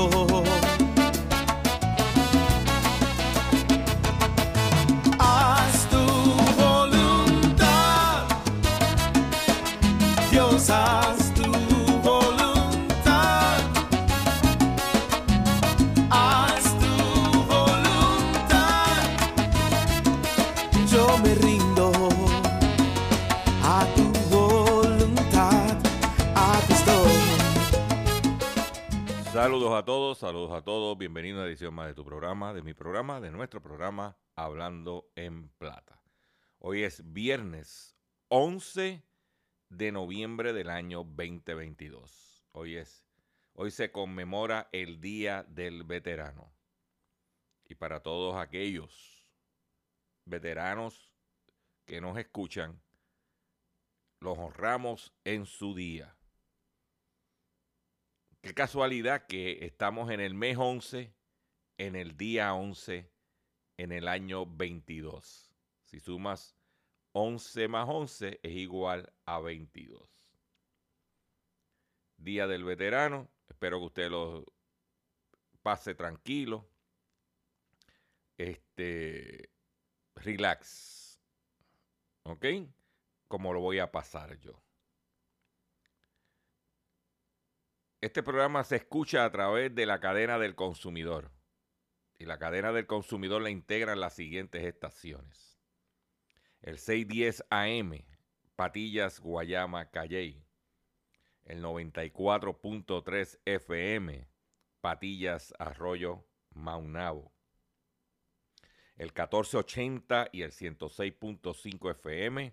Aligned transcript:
Oh 0.00 0.27
más 31.66 31.88
de 31.88 31.94
tu 31.94 32.04
programa, 32.04 32.54
de 32.54 32.62
mi 32.62 32.72
programa, 32.72 33.20
de 33.20 33.32
nuestro 33.32 33.60
programa 33.60 34.16
Hablando 34.36 35.10
en 35.16 35.48
Plata. 35.48 36.00
Hoy 36.60 36.84
es 36.84 37.12
viernes 37.12 37.96
11 38.28 39.02
de 39.68 39.92
noviembre 39.92 40.52
del 40.52 40.70
año 40.70 40.98
2022. 40.98 42.46
Hoy 42.52 42.76
es 42.76 43.04
hoy 43.54 43.72
se 43.72 43.90
conmemora 43.90 44.68
el 44.70 45.00
Día 45.00 45.42
del 45.48 45.82
Veterano. 45.82 46.54
Y 47.64 47.74
para 47.74 48.00
todos 48.04 48.36
aquellos 48.36 49.28
veteranos 50.26 51.12
que 51.86 52.00
nos 52.00 52.16
escuchan, 52.18 52.80
los 54.20 54.38
honramos 54.38 55.12
en 55.24 55.44
su 55.44 55.74
día. 55.74 56.16
Qué 58.42 58.54
casualidad 58.54 59.26
que 59.26 59.66
estamos 59.66 60.08
en 60.12 60.20
el 60.20 60.34
mes 60.34 60.56
11, 60.56 61.17
en 61.78 61.94
el 61.96 62.16
día 62.16 62.52
11, 62.54 63.10
en 63.78 63.92
el 63.92 64.08
año 64.08 64.44
22. 64.44 65.54
Si 65.84 66.00
sumas 66.00 66.56
11 67.12 67.68
más 67.68 67.88
11 67.88 68.40
es 68.42 68.52
igual 68.52 69.12
a 69.24 69.38
22. 69.38 70.06
Día 72.16 72.46
del 72.46 72.64
veterano. 72.64 73.30
Espero 73.48 73.78
que 73.78 73.86
usted 73.86 74.10
lo 74.10 74.44
pase 75.62 75.94
tranquilo. 75.94 76.68
Este, 78.36 79.50
relax. 80.16 81.20
¿Ok? 82.24 82.44
Como 83.28 83.52
lo 83.52 83.60
voy 83.60 83.78
a 83.78 83.90
pasar 83.90 84.36
yo. 84.38 84.62
Este 88.00 88.22
programa 88.22 88.62
se 88.62 88.76
escucha 88.76 89.24
a 89.24 89.30
través 89.30 89.74
de 89.74 89.86
la 89.86 90.00
cadena 90.00 90.38
del 90.38 90.54
consumidor. 90.54 91.37
Y 92.18 92.26
la 92.26 92.38
cadena 92.38 92.72
del 92.72 92.86
consumidor 92.86 93.42
la 93.42 93.50
integran 93.50 94.00
las 94.00 94.14
siguientes 94.14 94.64
estaciones. 94.64 95.58
El 96.62 96.78
610 96.78 97.44
AM, 97.50 98.04
Patillas, 98.56 99.20
Guayama, 99.20 99.90
Calley. 99.90 100.44
El 101.44 101.62
94.3 101.62 103.38
FM, 103.44 104.28
Patillas, 104.80 105.54
Arroyo, 105.58 106.26
Maunabo. 106.50 107.32
El 108.96 109.12
1480 109.12 110.28
y 110.32 110.42
el 110.42 110.50
106.5 110.50 111.90
FM, 111.92 112.52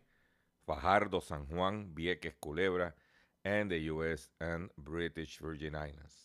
Fajardo, 0.66 1.22
San 1.22 1.48
Juan, 1.48 1.96
Vieques, 1.96 2.36
Culebra, 2.36 2.96
and 3.44 3.70
the 3.70 3.92
US 3.92 4.32
and 4.40 4.72
British 4.78 5.40
Virgin 5.40 5.76
Islands. 5.76 6.25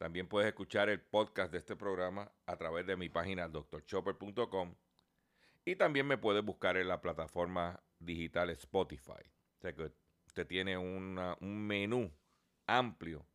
También 0.00 0.28
puedes 0.28 0.48
escuchar 0.48 0.88
el 0.88 0.98
podcast 0.98 1.52
de 1.52 1.58
este 1.58 1.76
programa 1.76 2.32
a 2.46 2.56
través 2.56 2.86
de 2.86 2.96
mi 2.96 3.10
página 3.10 3.48
drchopper.com 3.48 4.74
y 5.66 5.76
también 5.76 6.06
me 6.06 6.16
puedes 6.16 6.42
buscar 6.42 6.78
en 6.78 6.88
la 6.88 7.02
plataforma 7.02 7.82
digital 7.98 8.48
Spotify. 8.48 9.20
O 9.58 9.60
sea 9.60 9.74
que 9.74 9.92
usted 10.26 10.46
tiene 10.46 10.78
un 10.78 11.66
menú 11.66 12.10
amplio 12.66 13.26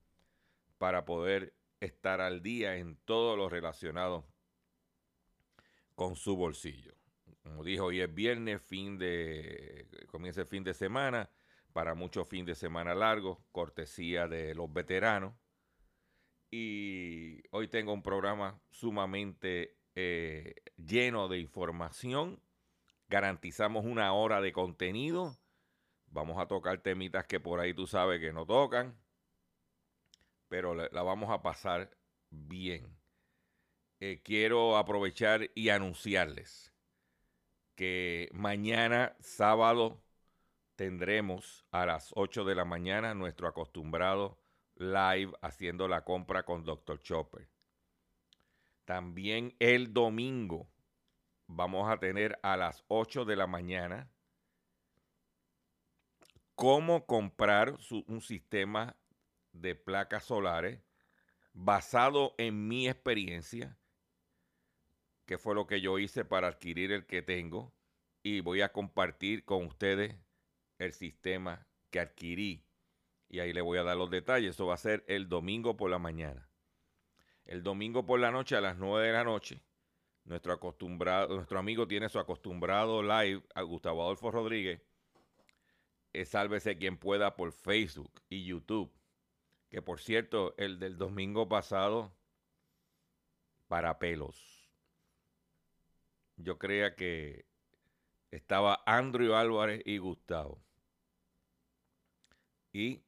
para 0.80 1.06
poder 1.06 1.54
estar 1.81 2.19
al 2.19 2.42
día 2.42 2.78
en 2.78 2.98
todo 3.06 3.38
lo 3.38 3.48
relacionado 3.48 4.25
con 5.94 6.16
su 6.16 6.36
bolsillo. 6.36 6.95
Como 7.44 7.63
dijo, 7.63 7.86
hoy 7.86 8.01
es 8.01 8.12
viernes, 8.12 8.60
fin 8.63 8.98
de, 8.98 9.88
comienza 10.07 10.42
el 10.42 10.48
fin 10.48 10.63
de 10.63 10.74
semana 10.74 11.30
para 11.74 11.94
muchos 11.94 12.28
fin 12.28 12.44
de 12.44 12.56
semana 12.56 12.95
largos, 12.95 13.38
cortesía 13.51 14.28
de 14.28 14.56
los 14.56 14.74
veteranos. 14.74 15.36
Y 16.51 17.44
hoy 17.51 17.68
tengo 17.68 17.94
un 17.94 18.03
programa 18.03 18.59
sumamente 18.69 19.77
eh, 19.95 20.56
lleno 20.77 21.27
de 21.27 21.39
información. 21.39 22.42
Garantizamos 23.09 23.86
una 23.86 24.13
hora 24.13 24.42
de 24.42 24.53
contenido. 24.53 25.38
Vamos 26.07 26.39
a 26.39 26.47
tocar 26.47 26.81
temitas 26.81 27.25
que 27.25 27.39
por 27.39 27.59
ahí 27.59 27.74
tú 27.74 27.88
sabes 27.88 28.19
que 28.19 28.33
no 28.33 28.45
tocan. 28.45 28.97
Pero 30.47 30.75
la, 30.75 31.01
vamos 31.01 31.30
a 31.31 31.42
pasar 31.42 31.97
bien. 32.30 32.98
Eh, 34.00 34.21
quiero 34.24 34.77
aprovechar 34.77 35.50
y 35.56 35.69
anunciarles 35.69 36.74
que 37.75 38.30
mañana 38.33 39.15
sábado 39.19 40.01
tendremos 40.75 41.65
a 41.71 41.86
las 41.86 42.12
8 42.15 42.45
de 42.45 42.56
la 42.56 42.65
mañana 42.65 43.13
nuestro 43.13 43.48
acostumbrado 43.48 44.39
live 44.75 45.33
haciendo 45.42 45.88
la 45.88 46.04
compra 46.04 46.44
con 46.44 46.63
Dr. 46.63 47.01
Chopper. 47.01 47.48
También 48.86 49.56
el 49.60 49.94
domingo 49.94 50.69
vamos 51.48 51.89
a 51.89 51.98
tener 51.98 52.39
a 52.44 52.57
las 52.57 52.83
8 52.88 53.25
de 53.25 53.36
la 53.36 53.48
mañana 53.48 54.12
cómo 56.56 57.06
comprar 57.06 57.77
un 58.07 58.22
sistema 58.22 58.95
de 59.51 59.75
placas 59.75 60.25
solares 60.25 60.81
basado 61.54 62.36
en 62.38 62.68
mi 62.68 62.88
experiencia, 62.88 63.77
que 65.25 65.38
fue 65.38 65.56
lo 65.56 65.68
que 65.68 65.81
yo 65.81 65.98
hice 66.00 66.25
para 66.25 66.48
adquirir 66.48 66.92
el 66.92 67.06
que 67.06 67.22
tengo, 67.22 67.74
y 68.22 68.42
voy 68.42 68.62
a 68.62 68.72
compartir 68.72 69.45
con 69.45 69.66
ustedes 69.66 70.16
el 70.77 70.94
sistema 70.94 71.68
que 71.89 72.00
adquirí. 72.00 72.64
Y 73.30 73.39
ahí 73.39 73.54
le 73.54 73.62
voy 73.62 73.77
a 73.77 73.83
dar 73.83 73.98
los 73.98 74.10
detalles. 74.10 74.51
Eso 74.51 74.68
va 74.68 74.75
a 74.75 74.77
ser 74.77 75.04
el 75.07 75.27
domingo 75.27 75.75
por 75.77 75.89
la 75.89 76.00
mañana. 76.00 76.50
El 77.45 77.63
domingo 77.63 78.06
por 78.06 78.19
la 78.19 78.31
noche 78.31 78.56
a 78.56 78.62
las 78.62 78.77
9 78.77 79.07
de 79.07 79.13
la 79.13 79.24
noche. 79.24 79.62
Nuestro, 80.24 80.54
acostumbrado, 80.54 81.36
nuestro 81.36 81.60
amigo 81.60 81.88
tiene 81.88 82.10
su 82.10 82.18
acostumbrado 82.18 83.04
live 83.04 83.44
a 83.54 83.62
Gustavo 83.62 84.04
Adolfo 84.04 84.31
Rodríguez. 84.31 84.81
Es 86.13 86.30
sálvese 86.30 86.77
quien 86.77 86.98
pueda 86.98 87.36
por 87.36 87.51
Facebook 87.51 88.22
y 88.30 88.45
YouTube. 88.45 88.92
Que 89.69 89.81
por 89.81 90.00
cierto, 90.00 90.56
el 90.57 90.80
del 90.80 90.98
domingo 90.98 91.48
pasado, 91.48 92.16
para 93.68 94.00
pelos. 94.00 94.69
Yo 96.38 96.57
creía 96.57 96.95
que 96.95 97.45
estaba 98.31 98.81
Andrew 98.86 99.36
Álvarez 99.36 99.81
y 99.86 99.98
Gustavo. 99.98 100.62
Y 102.74 103.04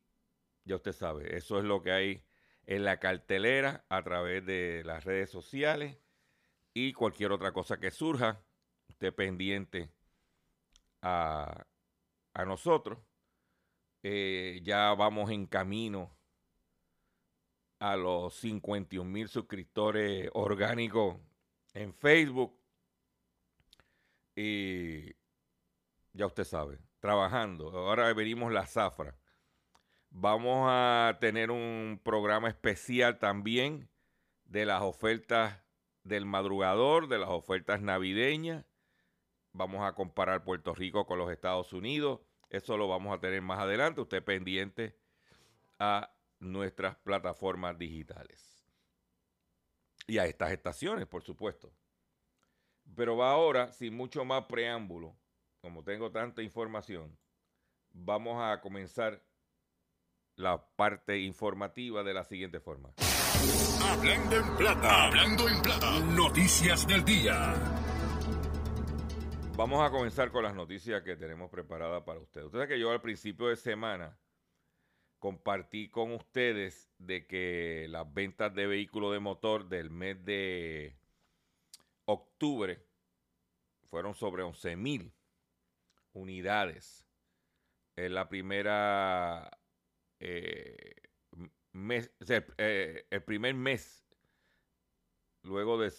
ya 0.67 0.75
usted 0.75 0.91
sabe, 0.91 1.35
eso 1.35 1.57
es 1.57 1.63
lo 1.63 1.81
que 1.81 1.91
hay 1.91 2.23
en 2.65 2.83
la 2.83 2.99
cartelera 2.99 3.85
a 3.89 4.03
través 4.03 4.45
de 4.45 4.83
las 4.85 5.05
redes 5.05 5.29
sociales 5.29 5.97
y 6.73 6.93
cualquier 6.93 7.31
otra 7.31 7.53
cosa 7.53 7.79
que 7.79 7.89
surja, 7.89 8.43
usted 8.89 9.13
pendiente 9.13 9.89
a, 11.01 11.65
nosotros. 12.45 12.99
Eh, 14.03 14.61
ya 14.63 14.93
vamos 14.93 15.31
en 15.31 15.47
camino 15.47 16.15
a 17.79 17.95
los 17.95 18.35
51 18.35 19.09
mil 19.09 19.27
suscriptores 19.27 20.29
orgánicos 20.33 21.17
en 21.73 21.93
Facebook. 21.93 22.55
Y 24.35 25.15
ya 26.13 26.27
usted 26.27 26.43
sabe, 26.43 26.79
trabajando. 26.99 27.69
Ahora 27.69 28.13
venimos 28.13 28.51
la 28.51 28.67
zafra. 28.67 29.17
Vamos 30.09 30.67
a 30.69 31.17
tener 31.19 31.51
un 31.51 31.99
programa 32.03 32.49
especial 32.49 33.19
también 33.19 33.89
de 34.45 34.65
las 34.65 34.81
ofertas 34.81 35.61
del 36.03 36.25
madrugador, 36.25 37.07
de 37.07 37.19
las 37.19 37.29
ofertas 37.29 37.81
navideñas. 37.81 38.65
Vamos 39.51 39.83
a 39.83 39.93
comparar 39.93 40.43
Puerto 40.43 40.73
Rico 40.73 41.05
con 41.05 41.19
los 41.19 41.31
Estados 41.31 41.73
Unidos. 41.73 42.21
Eso 42.49 42.77
lo 42.77 42.87
vamos 42.87 43.15
a 43.15 43.19
tener 43.19 43.41
más 43.41 43.59
adelante. 43.59 44.01
Usted 44.01 44.23
pendiente 44.23 44.97
a 45.79 46.13
nuestras 46.39 46.95
plataformas 46.97 47.77
digitales. 47.77 48.65
Y 50.07 50.19
a 50.19 50.25
estas 50.25 50.51
estaciones, 50.51 51.05
por 51.07 51.23
supuesto. 51.23 51.73
Pero 52.95 53.17
va 53.17 53.31
ahora, 53.31 53.73
sin 53.73 53.93
mucho 53.95 54.23
más 54.23 54.45
preámbulo, 54.45 55.17
como 55.59 55.83
tengo 55.83 56.11
tanta 56.11 56.41
información, 56.41 57.17
vamos 57.91 58.41
a 58.41 58.61
comenzar 58.61 59.21
la 60.37 60.63
parte 60.63 61.19
informativa 61.19 62.03
de 62.03 62.13
la 62.13 62.23
siguiente 62.23 62.59
forma. 62.59 62.93
Hablando 63.83 64.35
en 64.35 64.55
plata, 64.55 65.07
hablando 65.07 65.49
en 65.49 65.61
plata, 65.61 65.99
noticias 65.99 66.87
del 66.87 67.03
día. 67.03 67.55
Vamos 69.55 69.83
a 69.83 69.89
comenzar 69.89 70.31
con 70.31 70.43
las 70.43 70.53
noticias 70.53 71.01
que 71.01 71.15
tenemos 71.15 71.49
preparadas 71.49 72.03
para 72.03 72.19
ustedes. 72.19 72.45
Ustedes 72.45 72.67
que 72.67 72.79
yo 72.79 72.91
al 72.91 73.01
principio 73.01 73.47
de 73.47 73.55
semana 73.55 74.15
compartí 75.17 75.89
con 75.89 76.11
ustedes 76.11 76.91
de 76.99 77.25
que 77.25 77.87
las 77.89 78.13
ventas 78.13 78.53
de 78.53 78.67
vehículos 78.67 79.13
de 79.13 79.19
motor 79.19 79.67
del 79.67 79.89
mes 79.89 80.23
de 80.23 80.95
octubre 82.05 82.85
fueron 83.85 84.13
sobre 84.13 84.43
11 84.43 84.75
mil 84.75 85.11
unidades. 86.13 87.07
Es 87.95 88.11
la 88.11 88.29
primera 88.29 89.56
eh, 90.19 90.95
eh, 92.57 93.05
el 93.09 93.23
primer 93.23 93.53
mes, 93.53 94.05
luego 95.43 95.79
de 95.79 95.91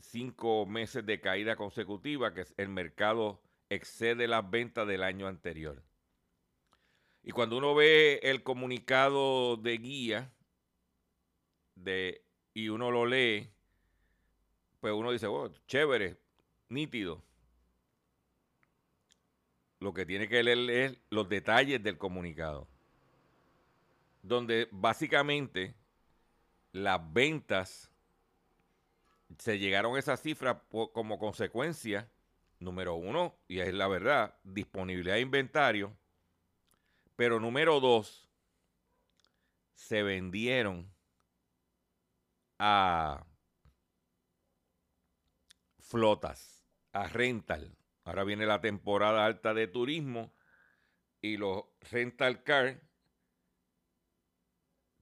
cinco 0.00 0.66
meses 0.66 1.04
de 1.06 1.20
caída 1.20 1.56
consecutiva, 1.56 2.34
que 2.34 2.44
el 2.56 2.68
mercado 2.68 3.42
excede 3.68 4.28
las 4.28 4.48
ventas 4.50 4.86
del 4.86 5.02
año 5.02 5.26
anterior. 5.26 5.82
Y 7.22 7.30
cuando 7.30 7.56
uno 7.56 7.74
ve 7.74 8.20
el 8.22 8.42
comunicado 8.42 9.56
de 9.56 9.78
guía 9.78 10.32
de, 11.76 12.24
y 12.52 12.68
uno 12.68 12.90
lo 12.90 13.06
lee, 13.06 13.48
pues 14.80 14.92
uno 14.92 15.12
dice, 15.12 15.28
oh, 15.28 15.48
chévere, 15.66 16.18
nítido. 16.68 17.24
Lo 19.78 19.94
que 19.94 20.04
tiene 20.04 20.28
que 20.28 20.42
leer 20.42 20.70
es 20.70 21.00
los 21.10 21.28
detalles 21.28 21.82
del 21.82 21.98
comunicado 21.98 22.71
donde 24.22 24.68
básicamente 24.70 25.74
las 26.72 27.12
ventas 27.12 27.90
se 29.38 29.58
llegaron 29.58 29.96
a 29.96 29.98
esa 29.98 30.16
cifra 30.16 30.62
como 30.70 31.18
consecuencia, 31.18 32.10
número 32.60 32.94
uno, 32.94 33.36
y 33.48 33.60
es 33.60 33.74
la 33.74 33.88
verdad, 33.88 34.34
disponibilidad 34.44 35.16
de 35.16 35.20
inventario, 35.20 35.96
pero 37.16 37.40
número 37.40 37.80
dos, 37.80 38.28
se 39.74 40.02
vendieron 40.02 40.92
a 42.58 43.26
flotas, 45.80 46.64
a 46.92 47.08
rental. 47.08 47.76
Ahora 48.04 48.24
viene 48.24 48.46
la 48.46 48.60
temporada 48.60 49.26
alta 49.26 49.54
de 49.54 49.66
turismo 49.66 50.32
y 51.20 51.36
los 51.36 51.64
rental 51.90 52.42
car 52.42 52.80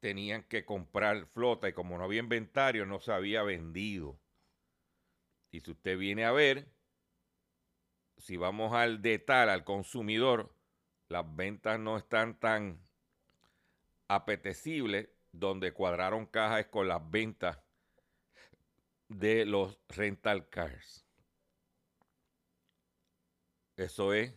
tenían 0.01 0.43
que 0.45 0.65
comprar 0.65 1.27
flota 1.27 1.69
y 1.69 1.73
como 1.73 1.97
no 1.97 2.05
había 2.05 2.21
inventario 2.21 2.87
no 2.87 3.01
se 3.01 3.13
había 3.13 3.43
vendido. 3.43 4.19
Y 5.53 5.61
si 5.61 5.71
usted 5.71 5.99
viene 5.99 6.25
a 6.25 6.33
ver, 6.33 6.73
si 8.17 8.37
vamos 8.37 8.73
al 8.73 9.03
detalle, 9.03 9.53
al 9.53 9.65
consumidor, 9.65 10.55
las 11.09 11.25
ventas 11.37 11.79
no 11.79 11.97
están 11.97 12.39
tan 12.39 12.81
apetecibles 14.09 15.09
donde 15.33 15.73
cuadraron 15.73 16.27
cajas 16.27 16.67
con 16.67 16.89
las 16.89 17.09
ventas 17.11 17.59
de 19.09 19.45
los 19.45 19.79
rental 19.89 20.49
cars. 20.49 21.07
Eso 23.77 24.13
es 24.13 24.35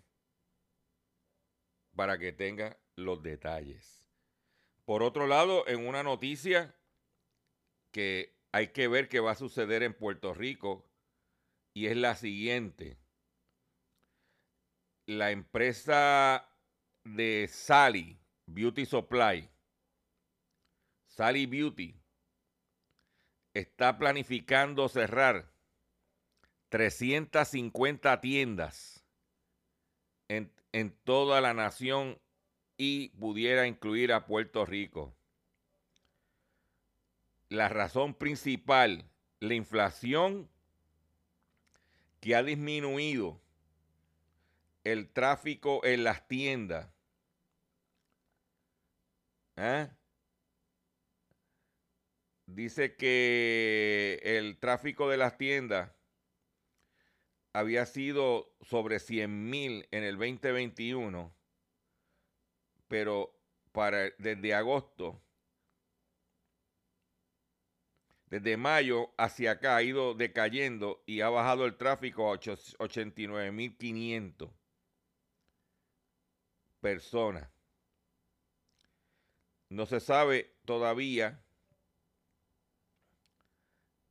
para 1.96 2.18
que 2.18 2.32
tenga 2.32 2.80
los 2.96 3.22
detalles. 3.22 4.03
Por 4.86 5.02
otro 5.02 5.28
lado, 5.28 5.68
en 5.68 5.88
una 5.88 6.04
noticia 6.04 6.76
que 7.92 8.36
hay 8.52 8.70
que 8.70 8.88
ver 8.88 9.08
qué 9.08 9.20
va 9.20 9.32
a 9.32 9.36
suceder 9.36 9.82
en 9.84 9.94
Puerto 9.94 10.34
Rico 10.34 10.86
y 11.74 11.88
es 11.88 11.96
la 11.96 12.16
siguiente. 12.16 12.98
La 15.08 15.32
empresa 15.32 16.50
de 17.04 17.48
Sally 17.50 18.20
Beauty 18.46 18.86
Supply, 18.86 19.50
Sally 21.08 21.46
Beauty, 21.46 21.96
está 23.54 23.98
planificando 23.98 24.90
cerrar 24.90 25.52
350 26.70 28.20
tiendas 28.22 29.06
en, 30.30 30.52
en 30.72 30.92
toda 31.04 31.40
la 31.42 31.54
nación 31.54 32.20
y 32.78 33.10
pudiera 33.10 33.68
incluir 33.68 34.14
a 34.14 34.26
Puerto 34.26 34.66
Rico. 34.66 35.16
La 37.50 37.70
razón 37.70 38.14
principal, 38.14 39.10
la 39.40 39.54
inflación 39.54 40.50
que 42.20 42.36
ha 42.36 42.44
disminuido 42.44 43.42
el 44.84 45.10
tráfico 45.10 45.84
en 45.86 46.04
las 46.04 46.28
tiendas. 46.28 46.90
¿eh? 49.56 49.90
Dice 52.46 52.96
que 52.96 54.20
el 54.24 54.58
tráfico 54.60 55.10
de 55.10 55.18
las 55.18 55.38
tiendas 55.38 55.92
había 57.54 57.86
sido 57.86 58.54
sobre 58.62 59.00
100 59.00 59.50
mil 59.50 59.88
en 59.92 60.04
el 60.04 60.18
2021, 60.18 61.34
pero 62.94 63.34
para, 63.72 64.12
desde 64.20 64.54
agosto, 64.54 65.20
desde 68.28 68.56
mayo 68.56 69.12
hacia 69.18 69.54
acá 69.54 69.78
ha 69.78 69.82
ido 69.82 70.14
decayendo 70.14 71.02
y 71.08 71.22
ha 71.22 71.30
bajado 71.30 71.66
el 71.66 71.76
tráfico 71.76 72.32
a 72.32 72.38
89.500 72.38 74.52
personas. 76.82 77.50
No 79.70 79.88
se 79.88 80.00
sabe 80.00 80.56
todavía 80.64 81.44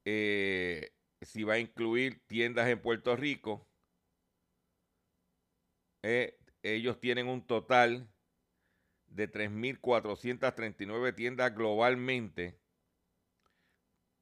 eh, 0.04 0.92
si 1.20 1.44
va 1.44 1.54
a 1.54 1.58
incluir 1.60 2.26
tiendas 2.26 2.66
en 2.66 2.82
Puerto 2.82 3.14
Rico. 3.14 3.64
Eh, 6.02 6.36
ellos 6.64 6.98
tienen 6.98 7.28
un 7.28 7.46
total 7.46 8.11
de 9.14 9.30
3.439 9.30 11.14
tiendas 11.14 11.54
globalmente, 11.54 12.58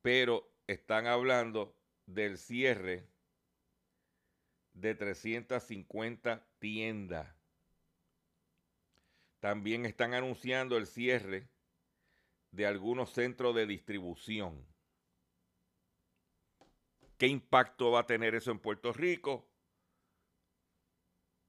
pero 0.02 0.52
están 0.66 1.06
hablando 1.06 1.76
del 2.06 2.38
cierre 2.38 3.09
de 4.73 4.94
350 4.94 6.44
tiendas. 6.59 7.35
También 9.38 9.87
están 9.87 10.14
anunciando 10.14 10.76
el 10.76 10.87
cierre 10.87 11.49
de 12.50 12.66
algunos 12.66 13.12
centros 13.12 13.54
de 13.54 13.66
distribución. 13.66 14.66
¿Qué 17.16 17.28
impacto 17.28 17.92
va 17.92 18.00
a 18.00 18.06
tener 18.06 18.35
eso 18.35 18.50
en 18.50 18.59
Puerto 18.59 18.92
Rico? 18.92 19.49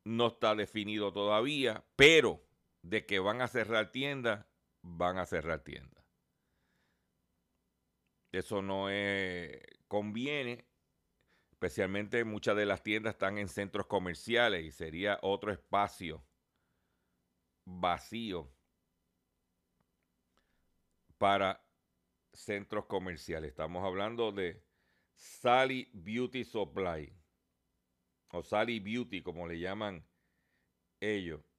No 0.04 0.28
está 0.28 0.54
definido 0.56 1.12
todavía, 1.12 1.84
pero 1.96 2.44
de 2.82 3.06
que 3.06 3.20
van 3.20 3.42
a 3.42 3.48
cerrar 3.48 3.92
tiendas, 3.92 4.46
van 4.82 5.18
a 5.18 5.26
cerrar 5.26 5.64
tiendas. 5.64 6.04
Eso 8.32 8.62
no 8.62 8.88
conviene, 9.88 10.66
especialmente 11.52 12.24
muchas 12.24 12.56
de 12.56 12.66
las 12.66 12.82
tiendas 12.82 13.16
están 13.16 13.38
en 13.38 13.50
centros 13.50 13.88
comerciales 13.88 14.64
y 14.64 14.72
sería 14.72 15.20
otro 15.22 15.52
espacio 15.52 16.26
vacío 17.66 18.52
para 21.18 21.64
centros 22.34 22.86
comerciales. 22.86 23.50
Estamos 23.50 23.86
hablando 23.86 24.32
de 24.32 24.64
Sally 25.14 25.90
Beauty 25.94 26.46
Supply 26.46 27.14
o 28.30 28.44
Sally 28.44 28.80
Beauty 28.80 29.22
como 29.22 29.48
le 29.48 29.60
llaman 29.60 30.08
ellos. 31.00 31.51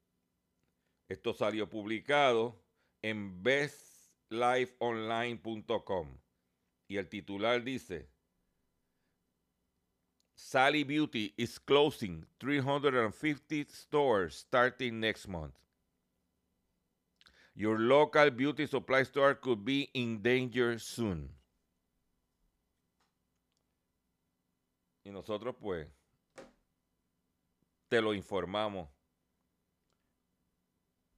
Esto 1.12 1.34
salió 1.34 1.68
publicado 1.68 2.58
en 3.02 3.42
bestlifeonline.com 3.42 6.18
y 6.88 6.96
el 6.96 7.10
titular 7.10 7.62
dice 7.62 8.08
Sally 10.34 10.84
Beauty 10.84 11.34
is 11.36 11.60
closing 11.60 12.26
350 12.38 13.70
stores 13.70 14.36
starting 14.36 15.00
next 15.00 15.28
month. 15.28 15.52
Your 17.54 17.78
local 17.78 18.30
beauty 18.30 18.66
supply 18.66 19.04
store 19.04 19.34
could 19.34 19.66
be 19.66 19.90
in 19.92 20.22
danger 20.22 20.78
soon. 20.78 21.28
Y 25.04 25.10
nosotros 25.10 25.56
pues 25.60 25.88
te 27.90 28.00
lo 28.00 28.14
informamos 28.14 28.88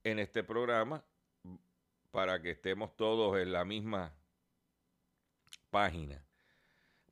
en 0.05 0.19
este 0.19 0.43
programa 0.43 1.03
para 2.11 2.39
que 2.41 2.51
estemos 2.51 2.95
todos 2.95 3.37
en 3.39 3.51
la 3.51 3.65
misma 3.65 4.13
página. 5.71 6.23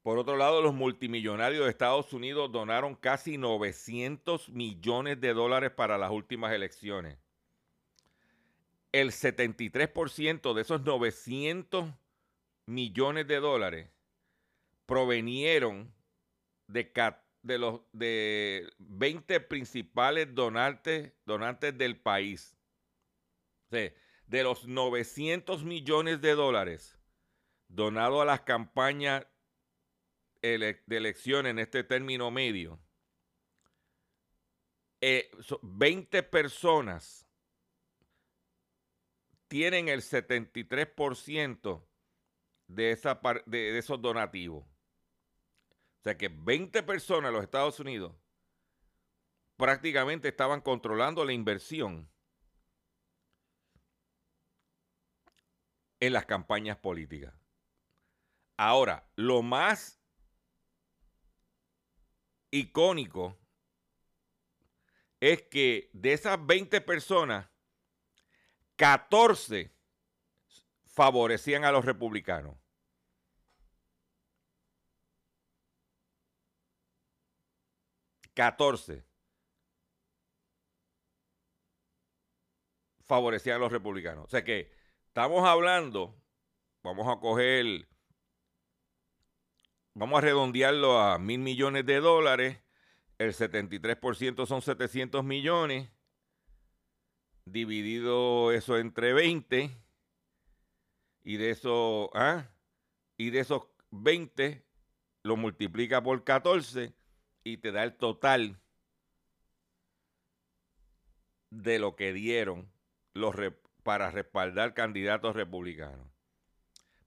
Por 0.04 0.20
otro 0.20 0.38
lado, 0.38 0.62
los 0.62 0.76
multimillonarios 0.76 1.66
de 1.66 1.72
Estados 1.72 2.14
Unidos 2.14 2.52
donaron 2.52 2.96
casi 2.96 3.38
900 3.38 4.50
millones 4.50 5.20
de 5.20 5.34
dólares 5.34 5.72
para 5.72 5.98
las 5.98 6.12
últimas 6.12 6.54
elecciones. 6.54 7.18
El 8.92 9.10
73% 9.10 10.54
de 10.54 10.62
esos 10.62 10.84
900 10.84 11.90
millones 12.68 13.28
de 13.28 13.40
dólares 13.40 13.90
provenieron 14.86 15.92
de, 16.68 17.58
los 17.58 17.82
de 17.92 18.72
20 18.78 19.40
principales 19.40 20.36
donantes, 20.36 21.12
donantes 21.26 21.76
del 21.76 21.98
país 21.98 22.56
de 23.74 24.44
los 24.44 24.68
900 24.68 25.64
millones 25.64 26.22
de 26.22 26.36
dólares 26.36 26.98
donados 27.68 28.22
a 28.22 28.26
las 28.26 28.42
campañas 28.42 29.26
de 30.42 30.82
elección 30.88 31.48
en 31.48 31.60
este 31.60 31.84
término 31.84 32.30
medio, 32.32 32.80
20 35.02 36.18
eh, 36.18 36.24
personas 36.24 37.28
tienen 39.48 39.88
el 39.88 40.02
73% 40.02 41.86
de, 42.68 42.92
esa 42.92 43.20
de 43.46 43.78
esos 43.78 44.02
donativos. 44.02 44.64
O 44.64 46.04
sea 46.04 46.18
que 46.18 46.28
20 46.28 46.84
personas 46.84 47.30
en 47.30 47.36
los 47.36 47.44
Estados 47.44 47.80
Unidos 47.80 48.14
prácticamente 49.56 50.28
estaban 50.28 50.62
controlando 50.62 51.24
la 51.24 51.34
inversión 51.34 52.10
en 56.06 56.12
las 56.12 56.26
campañas 56.26 56.76
políticas. 56.76 57.34
Ahora, 58.58 59.10
lo 59.16 59.42
más 59.42 60.02
icónico 62.52 63.40
es 65.22 65.44
que 65.44 65.90
de 65.94 66.12
esas 66.12 66.46
20 66.46 66.82
personas, 66.82 67.50
14 68.76 69.74
favorecían 70.88 71.64
a 71.64 71.72
los 71.72 71.86
republicanos. 71.86 72.58
Catorce 78.34 79.06
favorecían 83.06 83.56
a 83.56 83.60
los 83.60 83.72
republicanos. 83.72 84.26
O 84.26 84.30
sea 84.30 84.44
que 84.44 84.83
Estamos 85.16 85.48
hablando, 85.48 86.20
vamos 86.82 87.08
a 87.08 87.20
coger, 87.20 87.88
vamos 89.94 90.18
a 90.18 90.22
redondearlo 90.22 91.00
a 91.00 91.20
mil 91.20 91.38
millones 91.38 91.86
de 91.86 92.00
dólares, 92.00 92.64
el 93.20 93.36
73% 93.36 94.48
son 94.48 94.64
700 94.64 95.24
millones, 95.24 95.92
dividido 97.46 98.52
eso 98.54 98.80
entre 98.80 99.14
20, 99.14 99.78
y 101.24 101.38
de 101.38 101.52
eso, 101.52 102.10
¿ah? 102.16 102.50
y 103.16 103.30
de 103.30 103.42
esos 103.42 103.68
20 103.92 104.66
lo 105.22 105.38
multiplica 105.38 106.02
por 106.02 106.24
14 106.24 106.92
y 107.44 107.58
te 107.58 107.72
da 107.72 107.84
el 107.84 107.96
total 107.98 108.60
de 111.52 111.78
lo 111.78 111.96
que 111.96 112.14
dieron 112.14 112.74
los, 113.14 113.36
para 113.84 114.12
respaldar 114.12 114.74
candidatos 114.74 115.36
republicanos. 115.36 116.08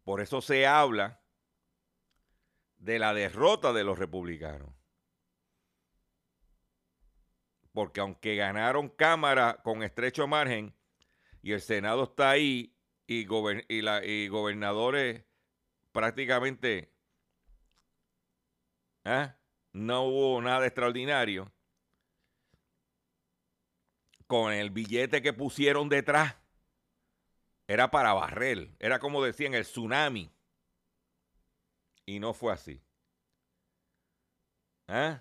Por 0.04 0.21
eso 0.21 0.40
se 0.40 0.66
habla 0.66 1.21
de 2.76 2.99
la 2.99 3.14
derrota 3.14 3.73
de 3.73 3.83
los 3.83 3.99
republicanos. 3.99 4.68
Porque 7.73 8.00
aunque 8.00 8.37
ganaron 8.37 8.88
Cámara 8.88 9.61
con 9.62 9.83
estrecho 9.83 10.26
margen 10.26 10.75
y 11.42 11.52
el 11.52 11.61
Senado 11.61 12.04
está 12.04 12.30
ahí 12.30 12.75
y, 13.06 13.25
gobernadores 13.25 15.25
prácticamente 15.92 16.92
¿ah? 19.04 19.37
no 19.73 20.04
hubo 20.04 20.42
nada 20.42 20.66
extraordinario, 20.66 21.52
con 24.26 24.52
el 24.52 24.71
billete 24.71 25.23
que 25.23 25.33
pusieron 25.33 25.88
detrás 25.88 26.37
era 27.68 27.90
para 27.90 28.12
barrer, 28.14 28.70
era 28.78 28.99
como 28.99 29.23
decían 29.23 29.54
el 29.54 29.64
tsunami. 29.64 30.30
Y 32.06 32.20
no 32.20 32.32
fue 32.35 32.52
así. 32.52 32.80
¿Ah? 34.88 35.20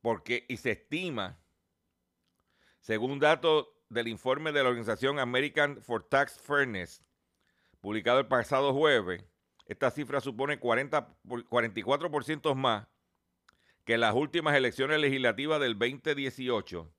Porque, 0.00 0.44
y 0.48 0.56
se 0.56 0.72
estima, 0.72 1.38
según 2.80 3.20
datos 3.20 3.68
del 3.88 4.08
informe 4.08 4.52
de 4.52 4.62
la 4.62 4.68
organización 4.70 5.18
American 5.18 5.80
for 5.80 6.02
Tax 6.08 6.40
Fairness, 6.40 7.04
publicado 7.80 8.18
el 8.18 8.26
pasado 8.26 8.74
jueves, 8.74 9.24
esta 9.66 9.90
cifra 9.90 10.20
supone 10.20 10.58
40, 10.58 11.06
por- 11.22 11.44
44% 11.48 12.54
más 12.54 12.88
que 13.84 13.98
las 13.98 14.14
últimas 14.14 14.54
elecciones 14.54 15.00
legislativas 15.00 15.60
del 15.60 15.78
2018. 15.78 16.92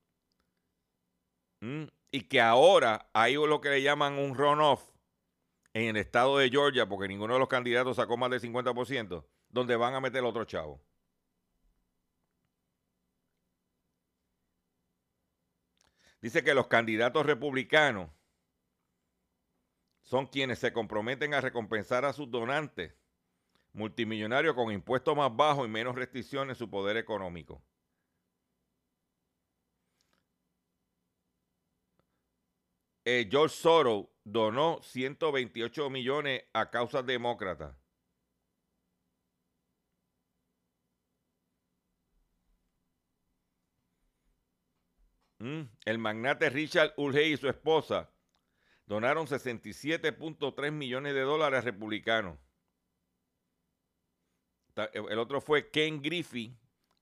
¿Mm? 1.62 1.84
Y 2.12 2.22
que 2.28 2.42
ahora 2.42 3.10
hay 3.14 3.36
lo 3.36 3.62
que 3.62 3.70
le 3.70 3.82
llaman 3.82 4.20
un 4.20 4.36
runoff 4.36 4.92
en 5.74 5.90
el 5.90 5.98
estado 5.98 6.38
de 6.38 6.50
Georgia, 6.50 6.88
porque 6.88 7.08
ninguno 7.08 7.34
de 7.34 7.40
los 7.40 7.48
candidatos 7.48 7.96
sacó 7.96 8.18
más 8.18 8.30
del 8.30 8.42
50%, 8.42 9.26
donde 9.50 9.76
van 9.76 9.96
a 9.96 10.02
meter 10.02 10.24
otro 10.24 10.46
chavo. 10.46 10.82
Dice 16.22 16.44
que 16.44 16.54
los 16.54 16.68
candidatos 16.68 17.26
republicanos 17.26 18.10
son 20.04 20.28
quienes 20.28 20.60
se 20.60 20.72
comprometen 20.72 21.34
a 21.34 21.42
recompensar 21.42 22.06
a 22.06 22.14
sus 22.14 22.30
donantes 22.30 22.94
multimillonarios 23.74 24.56
con 24.56 24.72
impuestos 24.72 25.16
más 25.16 25.36
bajos 25.36 25.66
y 25.68 25.70
menos 25.70 25.96
restricciones 25.96 26.56
en 26.56 26.60
su 26.60 26.70
poder 26.70 26.98
económico. 26.98 27.64
Eh, 33.06 33.28
George 33.30 33.56
Soros 33.56 34.08
donó 34.24 34.82
128 34.82 35.90
millones 35.90 36.44
a 36.54 36.70
causas 36.70 37.06
demócratas. 37.06 37.76
Mm, 45.40 45.64
El 45.86 45.98
magnate 46.00 46.50
Richard 46.50 46.94
Ulrey 46.98 47.34
y 47.34 47.38
su 47.38 47.50
esposa 47.50 48.10
donaron 48.86 49.28
67.3 49.28 50.72
millones 50.72 51.14
de 51.14 51.22
dólares 51.22 51.60
a 51.60 51.62
republicanos. 51.62 52.38
Ta- 54.74 54.90
El 54.94 55.20
otro 55.20 55.42
fue 55.42 55.70
Ken 55.72 56.02
Griffey, 56.02 56.56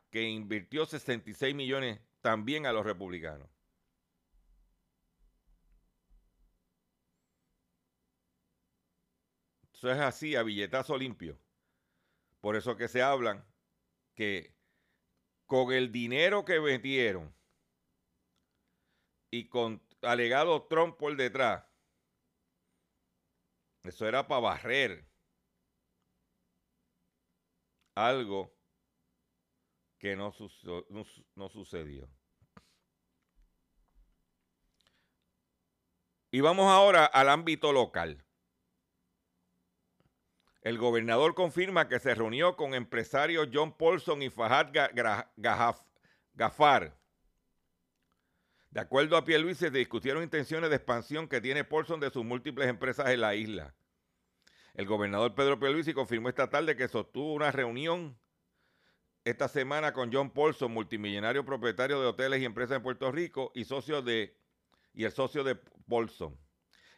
que 0.09 0.23
invirtió 0.23 0.85
66 0.85 1.55
millones 1.55 1.99
también 2.21 2.65
a 2.65 2.73
los 2.73 2.85
republicanos. 2.85 3.49
Eso 9.73 9.91
es 9.91 9.99
así, 9.99 10.35
a 10.35 10.43
billetazo 10.43 10.97
limpio. 10.97 11.39
Por 12.39 12.55
eso 12.55 12.77
que 12.77 12.87
se 12.87 13.01
hablan 13.01 13.43
que 14.15 14.53
con 15.47 15.71
el 15.73 15.91
dinero 15.91 16.45
que 16.45 16.59
metieron 16.59 17.33
y 19.31 19.47
con 19.49 19.81
alegado 20.01 20.63
Trump 20.67 20.97
por 20.97 21.15
detrás, 21.15 21.65
eso 23.83 24.07
era 24.07 24.27
para 24.27 24.41
barrer 24.41 25.10
algo 27.95 28.53
que 29.99 30.15
no, 30.15 30.31
suce- 30.31 30.85
no 30.89 31.03
su- 31.03 31.25
no 31.35 31.49
sucedió. 31.49 32.09
Y 36.31 36.39
vamos 36.41 36.71
ahora 36.71 37.05
al 37.05 37.29
ámbito 37.29 37.73
local. 37.73 38.23
El 40.61 40.77
gobernador 40.77 41.33
confirma 41.35 41.87
que 41.89 41.99
se 41.99 42.13
reunió 42.15 42.55
con 42.55 42.73
empresarios 42.73 43.49
John 43.51 43.75
Paulson 43.75 44.21
y 44.21 44.29
Fahad 44.29 44.71
Gafar. 46.33 46.97
De 48.69 48.79
acuerdo 48.79 49.17
a 49.17 49.25
Pierluisi, 49.25 49.65
se 49.65 49.71
discutieron 49.71 50.23
intenciones 50.23 50.69
de 50.69 50.77
expansión 50.77 51.27
que 51.27 51.41
tiene 51.41 51.65
Paulson 51.65 51.99
de 51.99 52.09
sus 52.09 52.23
múltiples 52.23 52.69
empresas 52.69 53.09
en 53.09 53.19
la 53.21 53.35
isla. 53.35 53.75
El 54.73 54.85
gobernador 54.85 55.35
Pedro 55.35 55.59
Pierluisi 55.59 55.93
confirmó 55.93 56.29
esta 56.29 56.49
tarde 56.49 56.75
que 56.75 56.87
sostuvo 56.87 57.33
una 57.33 57.51
reunión 57.51 58.17
esta 59.23 59.47
semana 59.47 59.93
con 59.93 60.11
John 60.11 60.31
Paulson, 60.31 60.71
multimillonario 60.71 61.45
propietario 61.45 61.99
de 61.99 62.07
hoteles 62.07 62.41
y 62.41 62.45
empresas 62.45 62.77
en 62.77 62.83
Puerto 62.83 63.11
Rico 63.11 63.51
y 63.53 63.65
socio 63.65 64.01
de 64.01 64.39
y 64.93 65.03
el 65.05 65.11
socio 65.11 65.43
de 65.43 65.55
Paulson. 65.87 66.37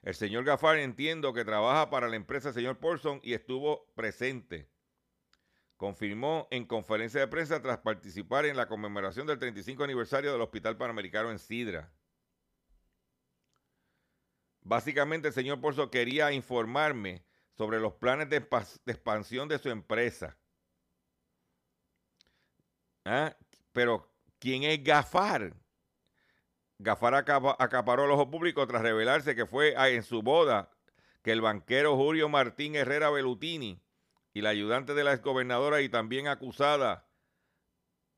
El 0.01 0.15
señor 0.15 0.43
Gafar 0.43 0.77
entiendo 0.77 1.33
que 1.33 1.45
trabaja 1.45 1.89
para 1.89 2.07
la 2.07 2.15
empresa 2.15 2.49
del 2.49 2.55
señor 2.55 2.79
Paulson 2.79 3.19
y 3.23 3.33
estuvo 3.33 3.91
presente. 3.95 4.69
Confirmó 5.77 6.47
en 6.51 6.65
conferencia 6.65 7.19
de 7.19 7.27
prensa 7.27 7.61
tras 7.61 7.79
participar 7.79 8.45
en 8.45 8.57
la 8.57 8.67
conmemoración 8.67 9.27
del 9.27 9.39
35 9.39 9.83
aniversario 9.83 10.31
del 10.31 10.41
Hospital 10.41 10.77
Panamericano 10.77 11.31
en 11.31 11.39
Sidra. 11.39 11.91
Básicamente 14.61 15.27
el 15.27 15.33
señor 15.33 15.59
Paulson 15.59 15.89
quería 15.89 16.31
informarme 16.31 17.25
sobre 17.57 17.79
los 17.79 17.93
planes 17.93 18.29
de, 18.29 18.41
expa- 18.47 18.79
de 18.85 18.91
expansión 18.91 19.47
de 19.47 19.59
su 19.59 19.69
empresa. 19.69 20.37
Ah, 23.05 23.35
Pero, 23.71 24.09
¿quién 24.39 24.63
es 24.63 24.83
Gafar? 24.83 25.53
Gafar 26.79 27.13
acaparó 27.15 28.05
el 28.05 28.11
ojo 28.11 28.29
público 28.29 28.65
tras 28.67 28.81
revelarse 28.81 29.35
que 29.35 29.45
fue 29.45 29.75
a- 29.77 29.89
en 29.89 30.03
su 30.03 30.21
boda 30.21 30.69
que 31.21 31.31
el 31.31 31.41
banquero 31.41 31.95
Julio 31.95 32.27
Martín 32.29 32.75
Herrera 32.75 33.09
Belutini 33.09 33.81
y 34.33 34.41
la 34.41 34.49
ayudante 34.49 34.93
de 34.93 35.03
la 35.03 35.13
exgobernadora 35.13 35.81
y 35.81 35.89
también 35.89 36.27
acusada 36.27 37.07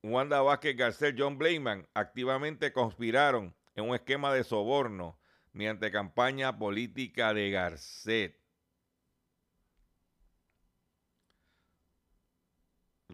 Wanda 0.01 0.41
Vázquez 0.41 0.75
Garcés 0.77 1.15
John 1.17 1.37
Blayman 1.37 1.87
activamente 1.93 2.71
conspiraron 2.73 3.55
en 3.75 3.89
un 3.89 3.95
esquema 3.95 4.33
de 4.33 4.43
soborno 4.43 5.19
mediante 5.51 5.91
campaña 5.91 6.57
política 6.57 7.33
de 7.33 7.49
Garcet. 7.51 8.39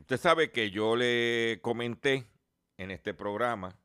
Usted 0.02 0.18
sabe 0.18 0.52
que 0.52 0.72
yo 0.72 0.96
le 0.96 1.60
comenté 1.62 2.28
en 2.78 2.90
este 2.90 3.14
programa 3.14 3.80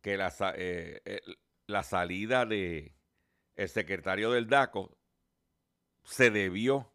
que 0.00 0.16
la, 0.16 0.32
eh, 0.54 1.02
eh, 1.04 1.20
la 1.66 1.82
salida 1.82 2.46
de 2.46 2.94
el 3.56 3.68
secretario 3.68 4.30
del 4.30 4.46
DACO 4.46 4.96
se 6.04 6.30
debió 6.30 6.94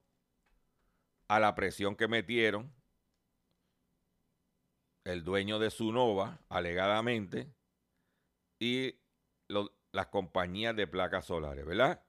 a 1.27 1.41
la 1.41 1.53
presión 1.53 1.97
que 1.97 2.07
metieron 2.07 2.73
el 5.03 5.25
dueño 5.25 5.59
de 5.59 5.69
Sunova, 5.69 6.39
alegadamente, 6.47 7.53
y 8.57 9.01
las 9.91 10.07
compañías 10.07 10.77
de 10.77 10.87
placas 10.87 11.25
solares, 11.25 11.65
¿verdad? 11.65 12.06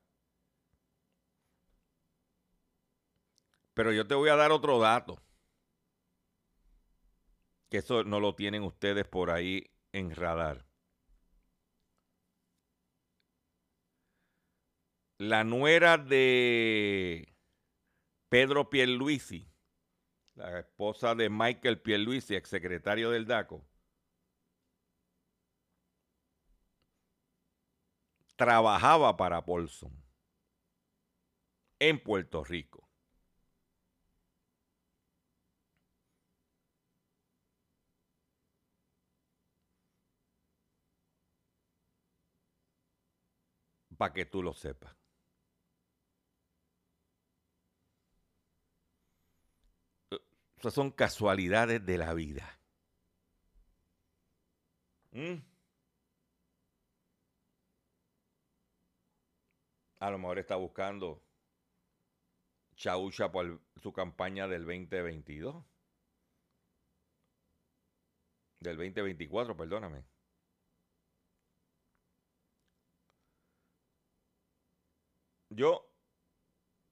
Pero 3.79 3.93
yo 3.93 4.09
te 4.09 4.17
voy 4.17 4.29
a 4.29 4.35
dar 4.35 4.51
otro 4.51 4.81
dato, 4.81 5.23
que 7.71 7.79
eso 7.79 8.03
no 8.03 8.19
lo 8.19 8.35
tienen 8.35 8.65
ustedes 8.65 9.07
por 9.07 9.31
ahí 9.31 9.71
en 9.93 10.17
radar. 10.17 10.67
La 15.19 15.45
nuera 15.45 15.97
de 15.97 17.37
Pedro 18.29 18.69
Pierluisi, 18.69 19.49
la 20.35 20.59
esposa 20.59 21.15
de 21.15 21.31
Michael 21.31 21.81
Pierluisi, 21.81 22.35
exsecretario 22.35 23.11
del 23.11 23.27
DACO, 23.27 23.65
trabajaba 28.35 29.17
para 29.17 29.45
Paulson 29.45 29.93
en 31.79 32.03
Puerto 32.03 32.43
Rico. 32.43 32.88
Para 43.99 44.15
que 44.15 44.25
tú 44.25 44.43
lo 44.43 44.55
sepas. 44.55 44.97
Esas 50.57 50.75
son 50.75 50.91
casualidades 50.91 51.85
de 51.85 51.99
la 51.99 52.15
vida. 52.15 52.59
¿Mm? 55.13 55.37
A 60.01 60.11
lo 60.11 60.19
mejor 60.19 60.39
está 60.39 60.57
buscando 60.57 61.23
chaucha 62.77 63.31
por 63.31 63.61
su 63.83 63.93
campaña 63.93 64.47
del 64.49 64.65
2022. 64.65 65.65
Del 68.61 68.77
2024, 68.77 69.57
perdóname. 69.57 70.05
Yo 75.51 75.91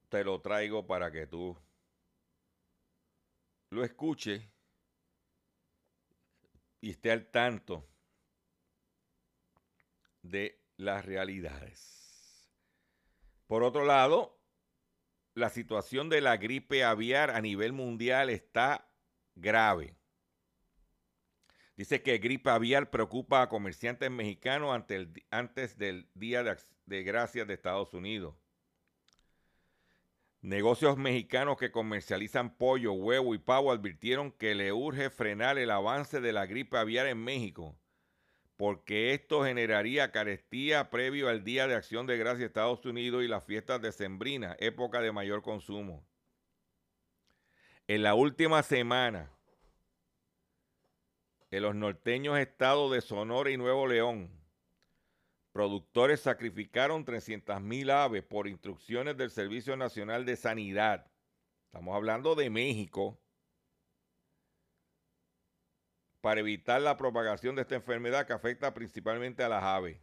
te 0.09 0.25
lo 0.25 0.41
traigo 0.41 0.87
para 0.87 1.11
que 1.13 1.27
tú 1.27 1.57
lo 3.71 3.85
escuche 3.85 4.51
y 6.81 6.91
esté 6.91 7.11
al 7.11 7.31
tanto 7.31 7.87
de 10.23 10.63
las 10.77 11.05
realidades. 11.05 12.51
Por 13.47 13.63
otro 13.63 13.85
lado, 13.85 14.41
la 15.35 15.51
situación 15.51 16.09
de 16.09 16.21
la 16.21 16.37
gripe 16.37 16.83
aviar 16.83 17.31
a 17.31 17.41
nivel 17.41 17.73
mundial 17.73 18.31
está 18.31 18.91
grave. 19.35 19.97
Dice 21.77 22.03
que 22.03 22.19
gripe 22.19 22.49
aviar 22.49 22.91
preocupa 22.91 23.43
a 23.43 23.49
comerciantes 23.51 24.11
mexicanos 24.11 24.75
antes 25.31 25.77
del 25.77 26.09
Día 26.15 26.43
de, 26.43 26.57
de 26.87 27.03
Gracias 27.03 27.47
de 27.47 27.53
Estados 27.53 27.93
Unidos. 27.93 28.35
Negocios 30.47 30.97
mexicanos 30.97 31.57
que 31.57 31.73
comercializan 31.73 32.57
pollo, 32.57 32.93
huevo 32.93 33.35
y 33.35 33.39
pavo 33.39 33.73
advirtieron 33.73 34.31
que 34.31 34.55
le 34.55 34.73
urge 34.73 35.11
frenar 35.11 35.59
el 35.59 35.73
avance 35.73 36.21
de 36.21 36.33
la 36.33 36.47
gripe 36.47 36.79
aviar 36.79 37.09
en 37.09 37.19
México, 37.19 37.77
porque 38.57 39.13
esto 39.13 39.43
generaría 39.43 40.13
carestía 40.13 40.89
previo 40.89 41.29
al 41.29 41.43
Día 41.43 41.67
de 41.67 41.75
Acción 41.75 42.07
de 42.07 42.17
Gracias 42.17 42.39
de 42.39 42.45
Estados 42.45 42.87
Unidos 42.87 43.25
y 43.25 43.27
las 43.27 43.43
fiestas 43.43 43.83
de 43.83 43.91
Sembrina, 43.91 44.55
época 44.61 45.01
de 45.01 45.11
mayor 45.11 45.43
consumo. 45.43 46.07
En 47.89 48.05
la 48.05 48.15
última 48.15 48.63
semana, 48.63 49.33
en 51.51 51.61
los 51.61 51.75
norteños 51.75 52.39
estados 52.39 52.93
de 52.93 53.01
Sonora 53.01 53.51
y 53.51 53.57
Nuevo 53.57 53.89
León, 53.89 54.31
productores 55.57 56.21
sacrificaron 56.21 57.07
300.000 57.07 57.91
aves 57.91 58.23
por 58.23 58.47
instrucciones 58.47 59.17
del 59.17 59.31
Servicio 59.31 59.75
Nacional 59.75 60.27
de 60.27 60.37
Sanidad. 60.37 61.11
Estamos 61.65 61.97
hablando 61.97 62.35
de 62.35 62.51
México 62.51 63.19
para 66.21 66.41
evitar 66.41 66.83
la 66.83 66.99
propagación 66.99 67.57
de 67.57 67.63
esta 67.63 67.75
enfermedad 67.75 68.27
que 68.27 68.35
afecta 68.35 68.75
principalmente 68.75 69.45
a 69.45 69.49
las 69.49 69.65
aves. 69.65 69.99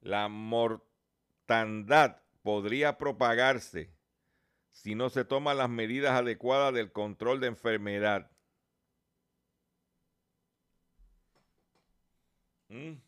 La 0.00 0.28
mortandad 0.28 2.22
podría 2.40 2.96
propagarse 2.96 3.92
si 4.70 4.94
no 4.94 5.10
se 5.10 5.26
toman 5.26 5.58
las 5.58 5.68
medidas 5.68 6.12
adecuadas 6.12 6.72
del 6.72 6.90
control 6.90 7.38
de 7.40 7.48
enfermedad. 7.48 8.30
Mm. 12.68 13.00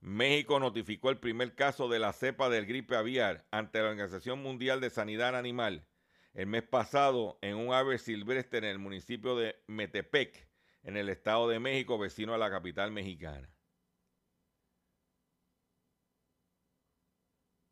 México 0.00 0.60
notificó 0.60 1.10
el 1.10 1.18
primer 1.18 1.54
caso 1.54 1.88
de 1.88 1.98
la 1.98 2.12
cepa 2.12 2.50
del 2.50 2.66
gripe 2.66 2.94
aviar 2.96 3.46
ante 3.50 3.80
la 3.80 3.88
Organización 3.90 4.42
Mundial 4.42 4.80
de 4.80 4.90
Sanidad 4.90 5.36
Animal 5.36 5.86
el 6.34 6.46
mes 6.46 6.64
pasado 6.64 7.38
en 7.42 7.56
un 7.56 7.72
ave 7.72 7.98
silvestre 7.98 8.58
en 8.58 8.64
el 8.64 8.78
municipio 8.78 9.36
de 9.36 9.56
Metepec, 9.68 10.48
en 10.82 10.96
el 10.96 11.08
Estado 11.08 11.48
de 11.48 11.60
México, 11.60 11.98
vecino 11.98 12.34
a 12.34 12.38
la 12.38 12.50
capital 12.50 12.90
mexicana. 12.90 13.48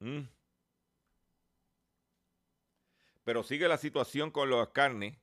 Mm. 0.01 0.29
Pero 3.25 3.43
sigue 3.43 3.69
la 3.69 3.79
situación 3.79 4.31
con 4.31 4.51
las 4.51 4.69
carnes 4.69 5.19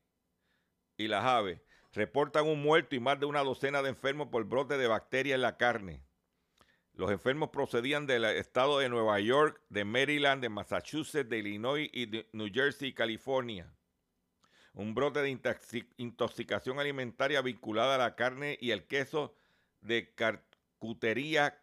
y 0.97 1.07
las 1.07 1.23
aves. 1.25 1.61
Reportan 1.93 2.47
un 2.47 2.61
muerto 2.61 2.95
y 2.95 2.99
más 2.99 3.19
de 3.19 3.25
una 3.25 3.43
docena 3.43 3.81
de 3.81 3.89
enfermos 3.89 4.27
por 4.27 4.43
brote 4.45 4.77
de 4.77 4.87
bacterias 4.87 5.35
en 5.35 5.41
la 5.41 5.57
carne. 5.57 6.03
Los 6.93 7.11
enfermos 7.11 7.49
procedían 7.49 8.05
del 8.05 8.25
estado 8.25 8.79
de 8.79 8.89
Nueva 8.89 9.19
York, 9.19 9.61
de 9.69 9.85
Maryland, 9.85 10.41
de 10.41 10.49
Massachusetts, 10.49 11.29
de 11.29 11.37
Illinois 11.39 11.89
y 11.93 12.05
de 12.05 12.27
New 12.33 12.49
Jersey 12.53 12.89
y 12.89 12.93
California. 12.93 13.71
Un 14.73 14.93
brote 14.93 15.21
de 15.21 15.29
intoxicación 15.97 16.79
alimentaria 16.79 17.41
vinculada 17.41 17.95
a 17.95 17.99
la 17.99 18.15
carne 18.15 18.57
y 18.61 18.71
el 18.71 18.85
queso 18.85 19.33
de 19.81 20.13
carcutería 20.13 21.59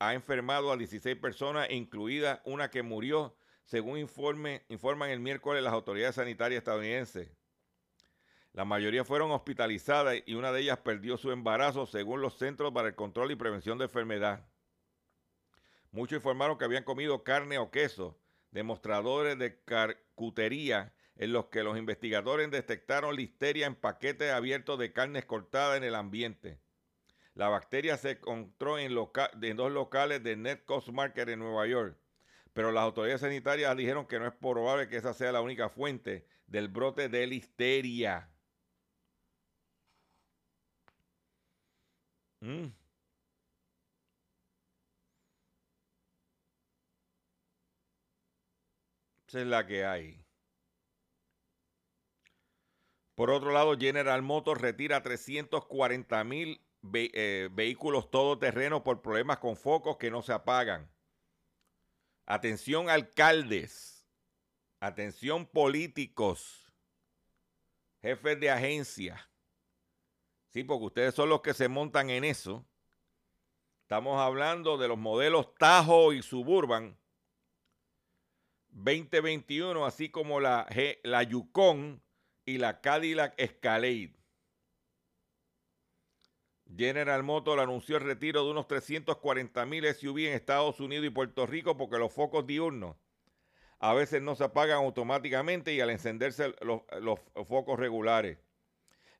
ha 0.00 0.14
enfermado 0.14 0.72
a 0.72 0.76
16 0.76 1.16
personas, 1.16 1.70
incluida 1.70 2.40
una 2.44 2.70
que 2.70 2.82
murió, 2.82 3.36
según 3.64 3.98
informan 3.98 5.10
el 5.10 5.20
miércoles 5.20 5.62
las 5.62 5.72
autoridades 5.72 6.16
sanitarias 6.16 6.58
estadounidenses. 6.58 7.37
La 8.52 8.64
mayoría 8.64 9.04
fueron 9.04 9.30
hospitalizadas 9.30 10.16
y 10.26 10.34
una 10.34 10.52
de 10.52 10.62
ellas 10.62 10.78
perdió 10.78 11.16
su 11.16 11.30
embarazo 11.30 11.86
según 11.86 12.20
los 12.20 12.38
Centros 12.38 12.72
para 12.72 12.88
el 12.88 12.94
Control 12.94 13.30
y 13.30 13.36
Prevención 13.36 13.78
de 13.78 13.84
Enfermedad. 13.84 14.46
Muchos 15.90 16.16
informaron 16.16 16.58
que 16.58 16.64
habían 16.64 16.84
comido 16.84 17.24
carne 17.24 17.58
o 17.58 17.70
queso, 17.70 18.18
demostradores 18.50 19.38
de 19.38 19.62
carcutería 19.64 20.92
en 21.16 21.32
los 21.32 21.46
que 21.46 21.62
los 21.62 21.76
investigadores 21.76 22.50
detectaron 22.50 23.16
listeria 23.16 23.66
en 23.66 23.74
paquetes 23.74 24.32
abiertos 24.32 24.78
de 24.78 24.92
carnes 24.92 25.24
cortadas 25.24 25.76
en 25.76 25.84
el 25.84 25.94
ambiente. 25.94 26.60
La 27.34 27.48
bacteria 27.48 27.96
se 27.96 28.12
encontró 28.12 28.78
en, 28.78 28.94
dos 28.94 29.72
locales 29.72 30.22
de 30.22 30.36
Net 30.36 30.64
Coast 30.64 30.88
Market 30.88 31.28
en 31.28 31.38
Nueva 31.38 31.66
York, 31.66 31.96
pero 32.52 32.72
las 32.72 32.82
autoridades 32.82 33.20
sanitarias 33.20 33.76
dijeron 33.76 34.06
que 34.06 34.18
no 34.18 34.26
es 34.26 34.34
probable 34.34 34.88
que 34.88 34.96
esa 34.96 35.14
sea 35.14 35.32
la 35.32 35.40
única 35.40 35.68
fuente 35.68 36.26
del 36.46 36.68
brote 36.68 37.08
de 37.08 37.26
listeria. 37.26 38.28
Mm. 42.40 42.68
Esa 49.28 49.40
es 49.40 49.46
la 49.46 49.66
que 49.66 49.84
hay. 49.84 50.24
Por 53.14 53.30
otro 53.30 53.50
lado, 53.52 53.76
General 53.76 54.22
Motors 54.22 54.60
retira 54.60 55.02
340 55.02 56.24
mil 56.24 56.62
eh, 56.94 57.48
vehículos 57.52 58.10
todoterrenos 58.10 58.82
por 58.82 59.02
problemas 59.02 59.38
con 59.38 59.56
focos 59.56 59.96
que 59.96 60.10
no 60.10 60.22
se 60.22 60.32
apagan. 60.32 60.88
Atención 62.24 62.88
alcaldes, 62.88 64.06
atención 64.80 65.46
políticos, 65.46 66.72
jefes 68.00 68.38
de 68.38 68.50
agencia. 68.50 69.28
Porque 70.64 70.86
ustedes 70.86 71.14
son 71.14 71.28
los 71.28 71.40
que 71.40 71.54
se 71.54 71.68
montan 71.68 72.10
en 72.10 72.24
eso. 72.24 72.64
Estamos 73.82 74.20
hablando 74.20 74.76
de 74.76 74.88
los 74.88 74.98
modelos 74.98 75.54
Tajo 75.54 76.12
y 76.12 76.22
Suburban 76.22 76.98
2021, 78.68 79.86
así 79.86 80.10
como 80.10 80.40
la, 80.40 80.66
la 81.02 81.22
Yukon 81.22 82.02
y 82.44 82.58
la 82.58 82.80
Cadillac 82.80 83.34
Escalade. 83.38 84.14
General 86.76 87.22
Motors 87.22 87.62
anunció 87.62 87.96
el 87.96 88.04
retiro 88.04 88.44
de 88.44 88.50
unos 88.50 88.68
340 88.68 89.64
mil 89.66 89.86
SUV 89.86 90.18
en 90.28 90.34
Estados 90.34 90.80
Unidos 90.80 91.06
y 91.06 91.10
Puerto 91.10 91.46
Rico 91.46 91.76
porque 91.76 91.98
los 91.98 92.12
focos 92.12 92.46
diurnos 92.46 92.96
a 93.78 93.94
veces 93.94 94.20
no 94.20 94.34
se 94.34 94.44
apagan 94.44 94.78
automáticamente 94.78 95.72
y 95.72 95.80
al 95.80 95.90
encenderse 95.90 96.54
los 96.60 97.20
focos 97.46 97.78
regulares. 97.78 98.38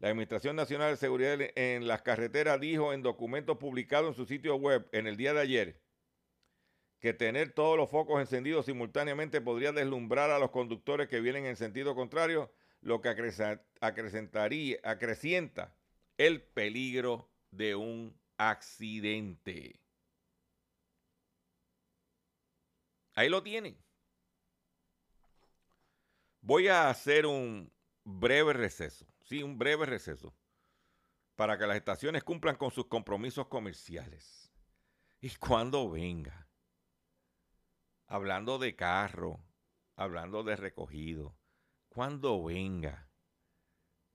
La 0.00 0.10
Administración 0.10 0.54
Nacional 0.54 0.92
de 0.92 0.96
Seguridad 0.96 1.38
en 1.56 1.88
las 1.88 2.02
Carreteras 2.02 2.60
dijo 2.60 2.92
en 2.92 3.02
documentos 3.02 3.58
publicados 3.58 4.10
en 4.10 4.14
su 4.14 4.26
sitio 4.26 4.54
web 4.54 4.88
en 4.92 5.08
el 5.08 5.16
día 5.16 5.34
de 5.34 5.40
ayer 5.40 5.82
que 7.00 7.12
tener 7.12 7.52
todos 7.52 7.76
los 7.76 7.90
focos 7.90 8.20
encendidos 8.20 8.66
simultáneamente 8.66 9.40
podría 9.40 9.72
deslumbrar 9.72 10.30
a 10.30 10.38
los 10.38 10.50
conductores 10.50 11.08
que 11.08 11.20
vienen 11.20 11.46
en 11.46 11.56
sentido 11.56 11.96
contrario, 11.96 12.52
lo 12.80 13.00
que 13.00 13.08
acrecentaría, 13.80 14.78
acrecienta 14.84 15.74
el 16.16 16.42
peligro 16.42 17.28
de 17.50 17.74
un 17.74 18.16
accidente. 18.36 19.80
Ahí 23.14 23.28
lo 23.28 23.42
tienen. 23.42 23.76
Voy 26.40 26.68
a 26.68 26.88
hacer 26.88 27.26
un 27.26 27.72
breve 28.04 28.52
receso 28.52 29.06
sí, 29.28 29.42
un 29.42 29.58
breve 29.58 29.84
receso, 29.84 30.34
para 31.36 31.58
que 31.58 31.66
las 31.66 31.76
estaciones 31.76 32.24
cumplan 32.24 32.56
con 32.56 32.70
sus 32.70 32.86
compromisos 32.86 33.46
comerciales. 33.48 34.50
Y 35.20 35.28
cuando 35.36 35.90
venga, 35.90 36.48
hablando 38.06 38.58
de 38.58 38.74
carro, 38.74 39.44
hablando 39.96 40.44
de 40.44 40.56
recogido, 40.56 41.36
cuando 41.90 42.42
venga, 42.42 43.10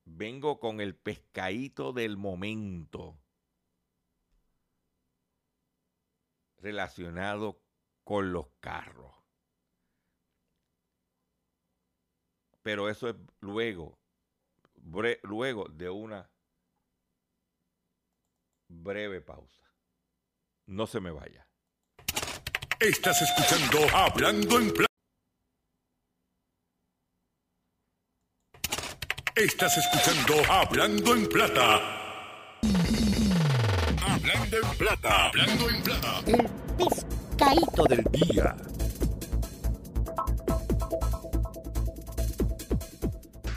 vengo 0.04 0.60
con 0.60 0.82
el 0.82 0.96
pescadito 0.96 1.94
del 1.94 2.18
momento. 2.18 3.20
Relacionado 6.58 7.62
con 8.04 8.34
los 8.34 8.48
carros. 8.60 9.14
Pero 12.64 12.90
eso 12.90 13.10
es 13.10 13.16
luego 13.42 14.03
luego 15.24 15.68
de 15.70 15.90
una 15.90 16.30
breve 18.68 19.22
pausa. 19.22 19.62
No 20.68 20.88
se 20.88 21.00
me 21.00 21.12
vaya. 21.12 21.48
Estás 22.80 23.22
escuchando 23.22 23.80
Hablando 23.96 24.60
en 24.60 24.74
Plata. 24.74 24.94
Estás 29.36 29.78
escuchando 29.78 30.52
Hablando 30.52 31.16
en 31.16 31.28
Plata. 31.28 32.04
Hablando 34.06 34.34
Hablando 34.34 34.58
en 34.58 34.78
plata. 34.78 35.28
Hablando 35.28 35.70
en 35.70 35.84
plata. 35.84 36.20
El 36.28 36.50
pescadito 36.78 37.84
del 37.86 38.04
día. 38.12 38.56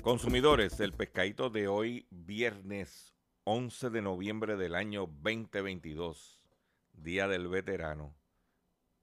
Consumidores, 0.07 0.79
el 0.79 0.93
pescadito 0.93 1.51
de 1.51 1.67
hoy, 1.67 2.07
viernes 2.11 3.13
11 3.43 3.91
de 3.91 4.03
noviembre 4.03 4.57
del 4.57 4.77
año 4.77 5.09
2022, 5.21 6.41
Día 6.93 7.27
del 7.27 7.49
Veterano, 7.49 8.15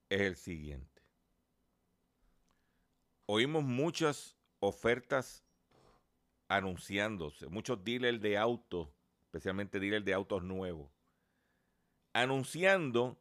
es 0.08 0.22
el 0.22 0.38
siguiente. 0.38 1.02
Oímos 3.26 3.66
muchas 3.66 4.38
ofertas 4.62 5.44
anunciándose, 6.48 7.50
muchos 7.50 7.84
dealers 7.84 8.22
de 8.22 8.38
autos, 8.38 8.88
especialmente 9.24 9.82
dealers 9.82 10.06
de 10.06 10.14
autos 10.14 10.42
nuevos, 10.42 10.90
anunciando 12.14 13.20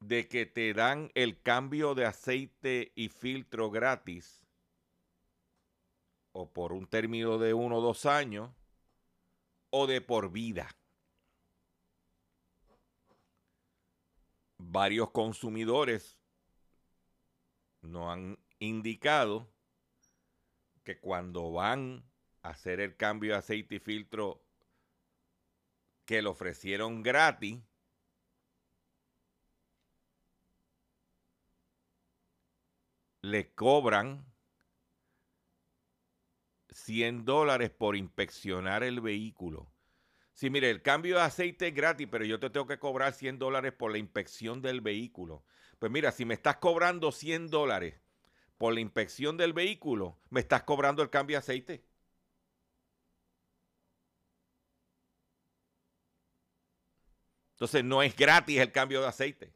de 0.00 0.28
que 0.28 0.44
te 0.44 0.74
dan 0.74 1.10
el 1.14 1.40
cambio 1.40 1.94
de 1.94 2.04
aceite 2.04 2.92
y 2.94 3.08
filtro 3.08 3.70
gratis 3.70 4.41
o 6.32 6.50
por 6.50 6.72
un 6.72 6.86
término 6.86 7.38
de 7.38 7.54
uno 7.54 7.78
o 7.78 7.80
dos 7.80 8.06
años 8.06 8.50
o 9.70 9.86
de 9.86 10.00
por 10.00 10.30
vida. 10.30 10.68
Varios 14.58 15.10
consumidores 15.10 16.18
nos 17.82 18.10
han 18.10 18.38
indicado 18.58 19.48
que 20.84 20.98
cuando 20.98 21.52
van 21.52 22.04
a 22.42 22.50
hacer 22.50 22.80
el 22.80 22.96
cambio 22.96 23.32
de 23.32 23.38
aceite 23.38 23.76
y 23.76 23.78
filtro 23.80 24.42
que 26.04 26.22
le 26.22 26.28
ofrecieron 26.28 27.02
gratis, 27.02 27.60
le 33.22 33.54
cobran 33.54 34.31
100 36.72 37.24
dólares 37.24 37.70
por 37.70 37.96
inspeccionar 37.96 38.82
el 38.82 39.00
vehículo. 39.00 39.72
Sí, 40.34 40.50
mire, 40.50 40.70
el 40.70 40.82
cambio 40.82 41.16
de 41.16 41.22
aceite 41.22 41.68
es 41.68 41.74
gratis, 41.74 42.08
pero 42.10 42.24
yo 42.24 42.40
te 42.40 42.50
tengo 42.50 42.66
que 42.66 42.78
cobrar 42.78 43.12
100 43.12 43.38
dólares 43.38 43.72
por 43.72 43.92
la 43.92 43.98
inspección 43.98 44.62
del 44.62 44.80
vehículo. 44.80 45.44
Pues 45.78 45.92
mira, 45.92 46.12
si 46.12 46.24
me 46.24 46.34
estás 46.34 46.56
cobrando 46.56 47.12
100 47.12 47.50
dólares 47.50 48.00
por 48.58 48.74
la 48.74 48.80
inspección 48.80 49.36
del 49.36 49.52
vehículo, 49.52 50.18
me 50.30 50.40
estás 50.40 50.62
cobrando 50.62 51.02
el 51.02 51.10
cambio 51.10 51.36
de 51.36 51.38
aceite. 51.38 51.84
Entonces 57.52 57.84
no 57.84 58.02
es 58.02 58.16
gratis 58.16 58.58
el 58.58 58.72
cambio 58.72 59.00
de 59.00 59.08
aceite. 59.08 59.54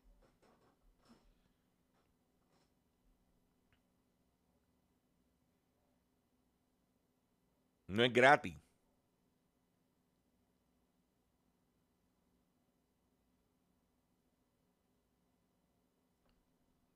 No 7.96 8.04
es 8.04 8.12
gratis. 8.12 8.54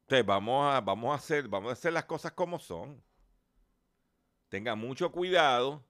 Entonces 0.02 0.26
vamos 0.26 0.74
a, 0.74 0.80
vamos 0.82 1.12
a 1.12 1.14
hacer, 1.14 1.48
vamos 1.48 1.70
a 1.70 1.72
hacer 1.72 1.92
las 1.94 2.04
cosas 2.04 2.32
como 2.32 2.58
son. 2.58 3.02
Tenga 4.50 4.74
mucho 4.74 5.10
cuidado. 5.10 5.86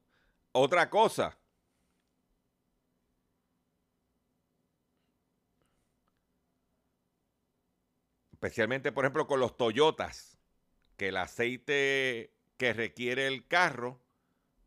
Otra 0.53 0.89
cosa. 0.91 1.37
Especialmente, 8.33 8.93
por 8.93 9.05
ejemplo, 9.05 9.27
con 9.27 9.41
los 9.41 9.57
Toyotas, 9.57 10.39
que 10.97 11.09
el 11.09 11.17
aceite 11.17 12.33
que 12.57 12.73
requiere 12.73 13.27
el 13.27 13.47
carro 13.49 14.00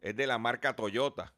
es 0.04 0.16
de 0.18 0.28
la 0.28 0.38
marca 0.38 0.76
Toyota. 0.76 1.34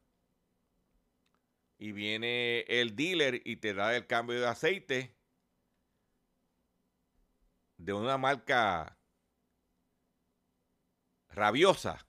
Y 1.78 1.92
viene 1.92 2.62
el 2.62 2.96
dealer 2.96 3.40
y 3.44 3.56
te 3.56 3.74
da 3.74 3.94
el 3.94 4.06
cambio 4.06 4.40
de 4.40 4.48
aceite 4.48 5.16
de 7.76 7.92
una 7.92 8.18
marca 8.18 8.98
rabiosa 11.28 12.08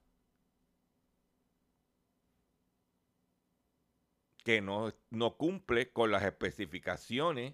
que 4.44 4.62
no, 4.62 4.92
no, 5.12 5.38
cumple 5.38 5.92
con 5.92 6.10
las 6.10 6.24
especificaciones 6.24 7.54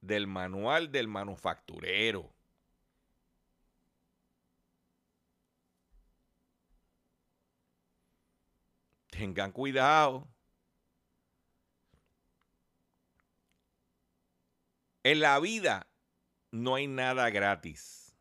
del 0.00 0.26
manual 0.26 0.90
del 0.90 1.08
manufacturero. 1.08 2.33
Tengan 9.18 9.52
cuidado. 9.52 10.28
En 15.04 15.20
la 15.20 15.38
vida 15.38 15.86
no 16.50 16.74
hay 16.74 16.88
nada 16.88 17.30
gratis. 17.30 18.16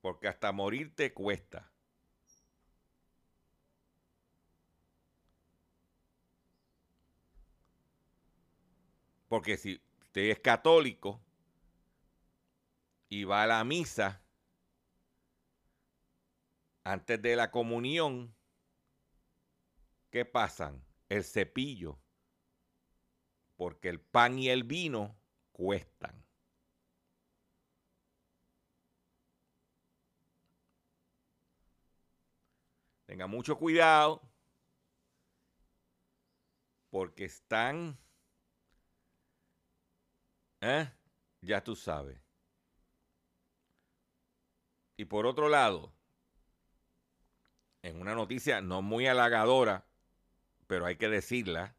Porque 0.00 0.28
hasta 0.28 0.52
morir 0.52 0.94
te 0.94 1.12
cuesta. 1.12 1.72
Porque 9.26 9.56
si 9.56 9.82
usted 10.02 10.30
es 10.30 10.38
católico 10.38 11.20
y 13.08 13.24
va 13.24 13.42
a 13.42 13.46
la 13.48 13.64
misa 13.64 14.22
antes 16.84 17.20
de 17.20 17.34
la 17.34 17.50
comunión, 17.50 18.32
¿qué 20.12 20.24
pasan? 20.26 20.84
El 21.08 21.24
cepillo. 21.24 21.98
Porque 23.56 23.88
el 23.88 24.00
pan 24.00 24.38
y 24.38 24.50
el 24.50 24.62
vino 24.62 25.18
cuestan. 25.50 26.24
Tenga 33.06 33.26
mucho 33.26 33.58
cuidado 33.58 34.22
porque 36.90 37.24
están, 37.24 37.98
¿eh? 40.60 40.90
ya 41.40 41.64
tú 41.64 41.74
sabes. 41.74 42.20
Y 44.96 45.06
por 45.06 45.26
otro 45.26 45.48
lado, 45.48 45.94
en 47.82 48.00
una 48.00 48.14
noticia 48.14 48.60
no 48.60 48.82
muy 48.82 49.06
halagadora, 49.06 49.86
pero 50.72 50.86
hay 50.86 50.96
que 50.96 51.10
decirla, 51.10 51.76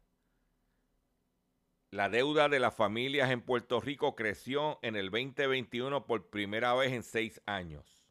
la 1.90 2.08
deuda 2.08 2.48
de 2.48 2.60
las 2.60 2.76
familias 2.76 3.32
en 3.32 3.40
Puerto 3.40 3.80
Rico 3.80 4.14
creció 4.14 4.78
en 4.82 4.94
el 4.94 5.10
2021 5.10 6.06
por 6.06 6.30
primera 6.30 6.72
vez 6.74 6.92
en 6.92 7.02
seis 7.02 7.42
años. 7.44 8.06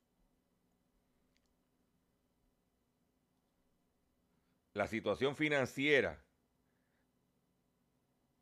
la 4.73 4.87
situación 4.87 5.37
financiera 5.37 6.21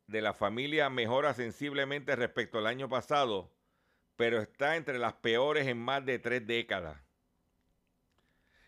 de 0.08 0.20
la 0.20 0.34
familia 0.34 0.90
mejora 0.90 1.34
sensiblemente 1.34 2.16
respecto 2.16 2.58
al 2.58 2.66
año 2.66 2.88
pasado, 2.88 3.54
pero 4.16 4.40
está 4.40 4.74
entre 4.74 4.98
las 4.98 5.12
peores 5.12 5.68
en 5.68 5.78
más 5.78 6.04
de 6.04 6.18
tres 6.18 6.44
décadas. 6.44 7.00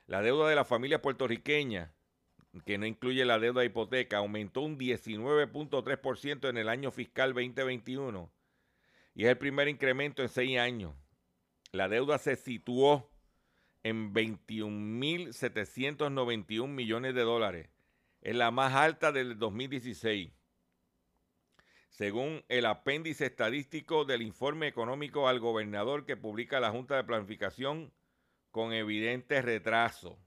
La 0.07 0.21
deuda 0.21 0.49
de 0.49 0.55
la 0.55 0.67
familia 0.67 1.01
puertorriqueña, 1.03 1.94
que 2.62 2.79
no 2.79 2.87
incluye 2.87 3.25
la 3.25 3.38
deuda 3.38 3.61
de 3.61 3.67
hipoteca, 3.67 4.19
aumentó 4.19 4.61
un 4.61 4.79
19.3% 4.79 6.49
en 6.49 6.57
el 6.57 6.69
año 6.69 6.90
fiscal 6.90 7.35
2021 7.35 8.31
y 9.14 9.25
es 9.25 9.31
el 9.31 9.38
primer 9.38 9.69
incremento 9.69 10.23
en 10.23 10.29
seis 10.29 10.59
años. 10.59 10.95
La 11.73 11.88
deuda 11.88 12.19
se 12.19 12.37
situó 12.37 13.11
en 13.83 14.12
21.791 14.12 16.69
millones 16.69 17.14
de 17.14 17.23
dólares. 17.23 17.71
Es 18.23 18.35
la 18.35 18.51
más 18.51 18.75
alta 18.75 19.12
del 19.12 19.38
2016. 19.38 20.33
Según 21.90 22.45
el 22.49 22.67
apéndice 22.67 23.27
estadístico 23.27 24.05
del 24.05 24.23
informe 24.23 24.67
económico 24.67 25.29
al 25.29 25.38
gobernador 25.38 26.07
que 26.07 26.17
publica 26.17 26.59
la 26.59 26.71
Junta 26.71 26.97
de 26.97 27.05
Planificación 27.05 27.93
con 28.51 28.73
evidente 28.73 29.40
retraso. 29.43 30.19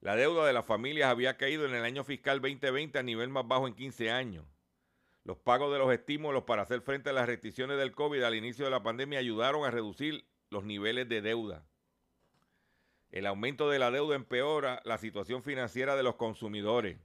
La 0.00 0.16
deuda 0.16 0.46
de 0.46 0.54
las 0.54 0.64
familias 0.64 1.10
había 1.10 1.36
caído 1.36 1.66
en 1.66 1.74
el 1.74 1.84
año 1.84 2.04
fiscal 2.04 2.40
2020 2.40 2.98
a 2.98 3.02
nivel 3.02 3.28
más 3.28 3.46
bajo 3.46 3.66
en 3.66 3.74
15 3.74 4.10
años. 4.10 4.46
Los 5.24 5.36
pagos 5.36 5.70
de 5.70 5.78
los 5.78 5.92
estímulos 5.92 6.44
para 6.44 6.62
hacer 6.62 6.80
frente 6.80 7.10
a 7.10 7.12
las 7.12 7.26
restricciones 7.26 7.76
del 7.76 7.92
COVID 7.92 8.22
al 8.22 8.34
inicio 8.34 8.64
de 8.64 8.70
la 8.70 8.82
pandemia 8.82 9.18
ayudaron 9.18 9.66
a 9.66 9.70
reducir 9.70 10.24
los 10.48 10.64
niveles 10.64 11.06
de 11.10 11.20
deuda. 11.20 11.66
El 13.10 13.26
aumento 13.26 13.68
de 13.68 13.78
la 13.78 13.90
deuda 13.90 14.16
empeora 14.16 14.80
la 14.86 14.96
situación 14.96 15.42
financiera 15.42 15.96
de 15.96 16.02
los 16.02 16.16
consumidores. 16.16 16.98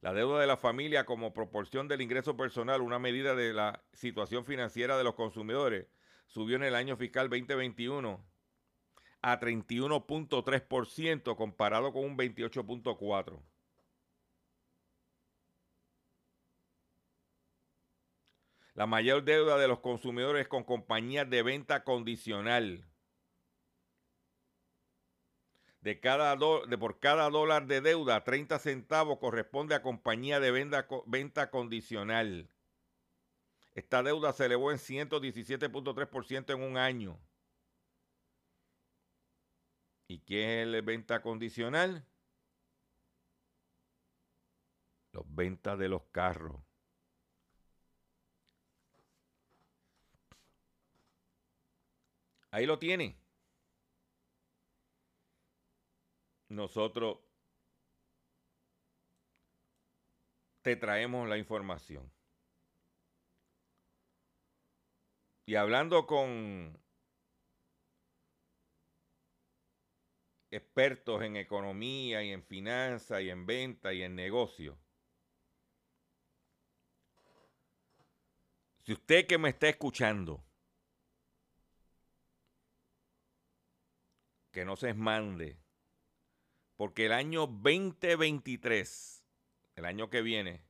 La 0.00 0.14
deuda 0.14 0.40
de 0.40 0.46
la 0.46 0.56
familia 0.56 1.04
como 1.04 1.34
proporción 1.34 1.88
del 1.88 2.00
ingreso 2.00 2.38
personal, 2.38 2.80
una 2.80 2.98
medida 2.98 3.34
de 3.34 3.52
la 3.52 3.84
situación 3.92 4.46
financiera 4.46 4.96
de 4.96 5.04
los 5.04 5.14
consumidores, 5.14 5.88
subió 6.26 6.56
en 6.56 6.62
el 6.62 6.74
año 6.74 6.96
fiscal 6.96 7.28
2021 7.28 8.24
a 9.24 9.40
31.3% 9.40 11.34
comparado 11.34 11.94
con 11.94 12.04
un 12.04 12.18
28.4%. 12.18 13.40
La 18.74 18.86
mayor 18.86 19.24
deuda 19.24 19.56
de 19.56 19.66
los 19.66 19.80
consumidores 19.80 20.46
con 20.46 20.62
compañías 20.64 21.30
de 21.30 21.42
venta 21.42 21.84
condicional. 21.84 22.86
De 25.80 26.00
cada 26.00 26.36
de 26.36 26.76
por 26.76 26.98
cada 26.98 27.30
dólar 27.30 27.66
de 27.66 27.80
deuda, 27.80 28.24
30 28.24 28.58
centavos 28.58 29.18
corresponde 29.20 29.74
a 29.74 29.80
compañía 29.80 30.38
de 30.38 30.50
venta 31.06 31.50
condicional. 31.50 32.50
Esta 33.74 34.02
deuda 34.02 34.34
se 34.34 34.44
elevó 34.46 34.70
en 34.70 34.78
117.3% 34.78 36.52
en 36.52 36.62
un 36.62 36.76
año. 36.76 37.18
¿Y 40.14 40.20
qué 40.20 40.62
es 40.62 40.68
el 40.68 40.80
venta 40.82 41.20
condicional? 41.20 42.06
Los 45.10 45.24
ventas 45.26 45.76
de 45.76 45.88
los 45.88 46.04
carros. 46.12 46.62
Ahí 52.52 52.64
lo 52.64 52.78
tiene. 52.78 53.18
Nosotros 56.48 57.18
te 60.62 60.76
traemos 60.76 61.28
la 61.28 61.38
información. 61.38 62.08
Y 65.44 65.56
hablando 65.56 66.06
con 66.06 66.83
expertos 70.54 71.22
en 71.22 71.36
economía 71.36 72.22
y 72.22 72.30
en 72.30 72.42
finanzas 72.42 73.22
y 73.22 73.30
en 73.30 73.46
venta 73.46 73.92
y 73.92 74.02
en 74.02 74.14
negocio. 74.14 74.78
Si 78.82 78.92
usted 78.92 79.26
que 79.26 79.38
me 79.38 79.48
está 79.48 79.68
escuchando, 79.68 80.44
que 84.52 84.64
no 84.64 84.76
se 84.76 84.94
mande, 84.94 85.58
porque 86.76 87.06
el 87.06 87.12
año 87.12 87.46
2023, 87.46 89.24
el 89.76 89.84
año 89.84 90.10
que 90.10 90.22
viene, 90.22 90.62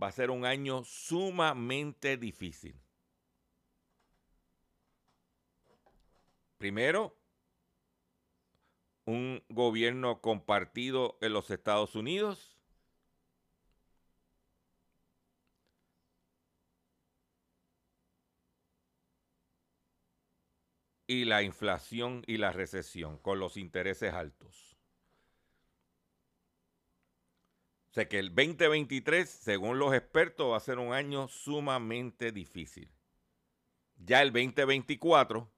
va 0.00 0.08
a 0.08 0.12
ser 0.12 0.30
un 0.30 0.44
año 0.44 0.84
sumamente 0.84 2.16
difícil. 2.16 2.80
Primero, 6.58 7.17
un 9.08 9.42
gobierno 9.48 10.20
compartido 10.20 11.16
en 11.22 11.32
los 11.32 11.50
Estados 11.50 11.94
Unidos. 11.94 12.58
Y 21.06 21.24
la 21.24 21.42
inflación 21.42 22.22
y 22.26 22.36
la 22.36 22.52
recesión 22.52 23.16
con 23.16 23.40
los 23.40 23.56
intereses 23.56 24.12
altos. 24.12 24.76
O 27.90 27.94
sea 27.94 28.06
que 28.10 28.18
el 28.18 28.34
2023, 28.34 29.26
según 29.26 29.78
los 29.78 29.94
expertos, 29.94 30.52
va 30.52 30.58
a 30.58 30.60
ser 30.60 30.78
un 30.78 30.92
año 30.92 31.28
sumamente 31.28 32.30
difícil. 32.30 32.90
Ya 33.96 34.20
el 34.20 34.34
2024 34.34 35.50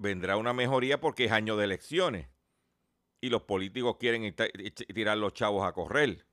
vendrá 0.00 0.38
una 0.38 0.54
mejoría 0.54 0.98
porque 0.98 1.26
es 1.26 1.32
año 1.32 1.56
de 1.58 1.64
elecciones 1.64 2.26
y 3.20 3.28
los 3.28 3.42
políticos 3.42 3.98
quieren 4.00 4.34
tirar 4.94 5.18
los 5.18 5.34
chavos 5.34 5.66
a 5.68 5.72
correr. 5.74 6.26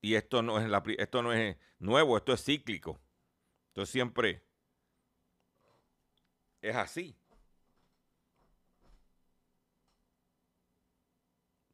Y 0.00 0.14
esto 0.14 0.42
no 0.42 0.58
es 0.58 0.68
la, 0.68 0.82
esto 0.98 1.22
no 1.22 1.34
es 1.34 1.58
nuevo, 1.78 2.16
esto 2.16 2.32
es 2.32 2.42
cíclico. 2.42 2.98
Entonces 3.68 3.92
siempre 3.92 4.46
es 6.62 6.74
así. 6.74 7.14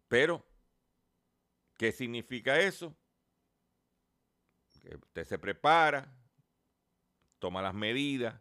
Pero, 0.09 0.45
¿qué 1.77 1.93
significa 1.93 2.59
eso? 2.59 2.97
Que 4.83 4.97
usted 4.97 5.25
se 5.25 5.39
prepara, 5.39 6.13
toma 7.39 7.63
las 7.63 7.75
medidas, 7.75 8.41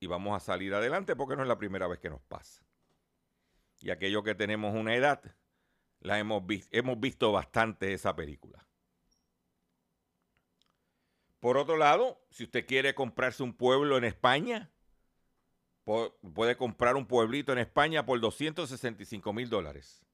y 0.00 0.06
vamos 0.06 0.34
a 0.34 0.40
salir 0.40 0.74
adelante 0.74 1.14
porque 1.14 1.36
no 1.36 1.42
es 1.42 1.48
la 1.48 1.58
primera 1.58 1.86
vez 1.86 1.98
que 2.00 2.08
nos 2.08 2.22
pasa. 2.22 2.64
Y 3.80 3.90
aquellos 3.90 4.24
que 4.24 4.34
tenemos 4.34 4.74
una 4.74 4.94
edad, 4.96 5.22
la 6.00 6.18
hemos, 6.18 6.42
hemos 6.70 6.98
visto 6.98 7.30
bastante 7.30 7.92
esa 7.92 8.16
película. 8.16 8.66
Por 11.38 11.58
otro 11.58 11.76
lado, 11.76 12.20
si 12.30 12.44
usted 12.44 12.66
quiere 12.66 12.94
comprarse 12.94 13.42
un 13.42 13.52
pueblo 13.52 13.96
en 13.98 14.04
España, 14.04 14.70
puede 15.84 16.56
comprar 16.56 16.96
un 16.96 17.06
pueblito 17.06 17.52
en 17.52 17.58
España 17.58 18.04
por 18.04 18.20
265 18.20 19.32
mil 19.32 19.48
dólares. 19.48 20.04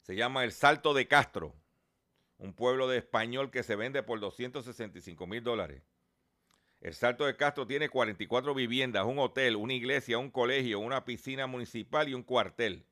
Se 0.00 0.16
llama 0.16 0.44
El 0.44 0.52
Salto 0.52 0.94
de 0.94 1.06
Castro, 1.06 1.54
un 2.38 2.54
pueblo 2.54 2.88
de 2.88 2.98
español 2.98 3.50
que 3.50 3.62
se 3.62 3.76
vende 3.76 4.02
por 4.02 4.20
265 4.20 5.26
mil 5.26 5.42
dólares. 5.42 5.82
El 6.82 6.94
Salto 6.94 7.26
de 7.26 7.36
Castro 7.36 7.64
tiene 7.64 7.88
44 7.88 8.54
viviendas, 8.54 9.06
un 9.06 9.20
hotel, 9.20 9.54
una 9.54 9.72
iglesia, 9.72 10.18
un 10.18 10.32
colegio, 10.32 10.80
una 10.80 11.04
piscina 11.04 11.46
municipal 11.46 12.08
y 12.08 12.14
un 12.14 12.24
cuartel. 12.24 12.84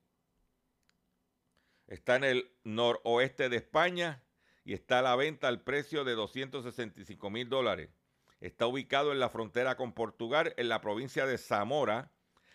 Está 1.89 2.15
en 2.15 2.23
el 2.23 2.57
noroeste 2.63 3.49
de 3.49 3.57
España 3.57 4.23
y 4.65 4.75
está 4.75 5.01
a 5.01 5.03
la 5.03 5.17
venta 5.17 5.49
al 5.49 5.63
precio 5.65 6.05
de 6.05 6.15
265 6.15 7.31
mil 7.31 7.49
dólares. 7.49 7.91
Está 8.39 8.69
ubicado 8.69 9.11
en 9.11 9.19
la 9.19 9.29
frontera 9.29 9.77
con 9.77 9.93
Portugal, 9.93 10.55
en 10.57 10.69
la 10.69 10.81
provincia 10.81 11.27
de 11.27 11.37
Zamora, 11.37 12.13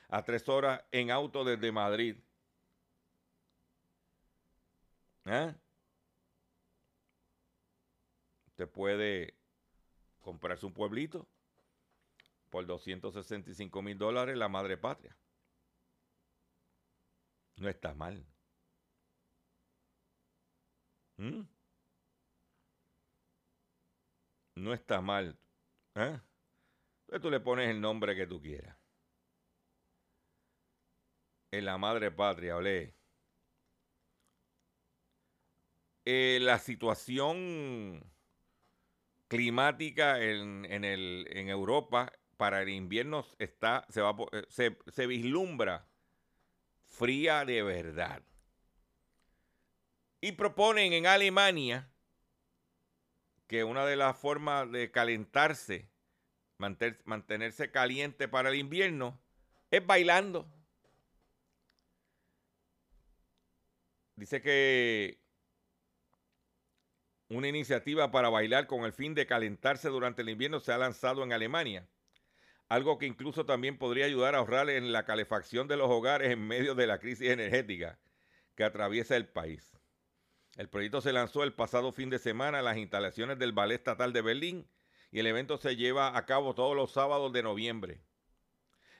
a 0.07 0.23
tres 0.23 0.47
horas 0.47 0.85
en 0.93 1.11
auto 1.11 1.43
desde 1.43 1.73
Madrid. 1.73 2.15
¿Eh? 5.25 5.53
Usted 8.47 8.69
puede 8.69 9.35
comprarse 10.25 10.65
un 10.65 10.73
pueblito 10.73 11.29
por 12.49 12.65
265 12.65 13.81
mil 13.83 13.95
dólares 13.95 14.35
la 14.35 14.49
madre 14.49 14.75
patria. 14.75 15.15
No 17.57 17.69
está 17.69 17.93
mal. 17.93 18.25
¿Mm? 21.17 21.41
No 24.55 24.73
está 24.73 24.99
mal. 24.99 25.37
¿Eh? 25.93 26.19
Entonces 27.01 27.21
tú 27.21 27.29
le 27.29 27.39
pones 27.39 27.69
el 27.69 27.79
nombre 27.79 28.15
que 28.15 28.25
tú 28.25 28.41
quieras. 28.41 28.75
En 31.51 31.65
la 31.65 31.77
madre 31.77 32.09
patria, 32.09 32.57
olé. 32.57 32.95
Eh, 36.03 36.39
la 36.41 36.57
situación 36.57 38.03
climática 39.35 40.21
en, 40.21 40.65
el, 40.65 41.27
en 41.29 41.49
Europa 41.49 42.11
para 42.37 42.61
el 42.61 42.69
invierno 42.69 43.25
está, 43.39 43.85
se, 43.89 44.01
va, 44.01 44.15
se, 44.49 44.77
se 44.87 45.07
vislumbra 45.07 45.87
fría 46.85 47.45
de 47.45 47.61
verdad. 47.63 48.23
Y 50.21 50.31
proponen 50.33 50.93
en 50.93 51.05
Alemania 51.05 51.91
que 53.47 53.63
una 53.63 53.85
de 53.85 53.95
las 53.95 54.17
formas 54.17 54.71
de 54.71 54.91
calentarse, 54.91 55.89
mantenerse 56.57 57.71
caliente 57.71 58.27
para 58.27 58.49
el 58.49 58.55
invierno, 58.55 59.21
es 59.69 59.85
bailando. 59.85 60.51
Dice 64.15 64.41
que 64.41 65.24
una 67.35 67.47
iniciativa 67.47 68.11
para 68.11 68.29
bailar 68.29 68.67
con 68.67 68.83
el 68.85 68.93
fin 68.93 69.13
de 69.13 69.25
calentarse 69.25 69.89
durante 69.89 70.21
el 70.21 70.29
invierno 70.29 70.59
se 70.59 70.71
ha 70.71 70.77
lanzado 70.77 71.23
en 71.23 71.33
Alemania. 71.33 71.87
Algo 72.67 72.97
que 72.97 73.05
incluso 73.05 73.45
también 73.45 73.77
podría 73.77 74.05
ayudar 74.05 74.35
a 74.35 74.39
ahorrar 74.39 74.69
en 74.69 74.91
la 74.91 75.05
calefacción 75.05 75.67
de 75.67 75.77
los 75.77 75.89
hogares 75.89 76.31
en 76.31 76.47
medio 76.47 76.73
de 76.73 76.87
la 76.87 76.99
crisis 76.99 77.29
energética 77.29 77.99
que 78.55 78.63
atraviesa 78.63 79.15
el 79.15 79.27
país. 79.27 79.71
El 80.55 80.69
proyecto 80.69 81.01
se 81.01 81.13
lanzó 81.13 81.43
el 81.43 81.53
pasado 81.53 81.91
fin 81.91 82.09
de 82.09 82.17
semana 82.17 82.59
en 82.59 82.65
las 82.65 82.77
instalaciones 82.77 83.37
del 83.37 83.51
Ballet 83.51 83.75
Estatal 83.75 84.13
de 84.13 84.21
Berlín 84.21 84.67
y 85.11 85.19
el 85.19 85.27
evento 85.27 85.57
se 85.57 85.75
lleva 85.75 86.17
a 86.17 86.25
cabo 86.25 86.55
todos 86.55 86.75
los 86.75 86.91
sábados 86.91 87.31
de 87.33 87.43
noviembre. 87.43 88.01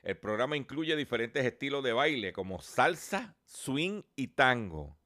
El 0.04 0.18
programa 0.18 0.58
incluye 0.58 0.96
diferentes 0.96 1.44
estilos 1.46 1.84
de 1.84 1.94
baile 1.94 2.34
como 2.34 2.62
salsa, 2.62 3.36
swing 3.46 4.04
y 4.16 4.28
tango. 4.28 4.98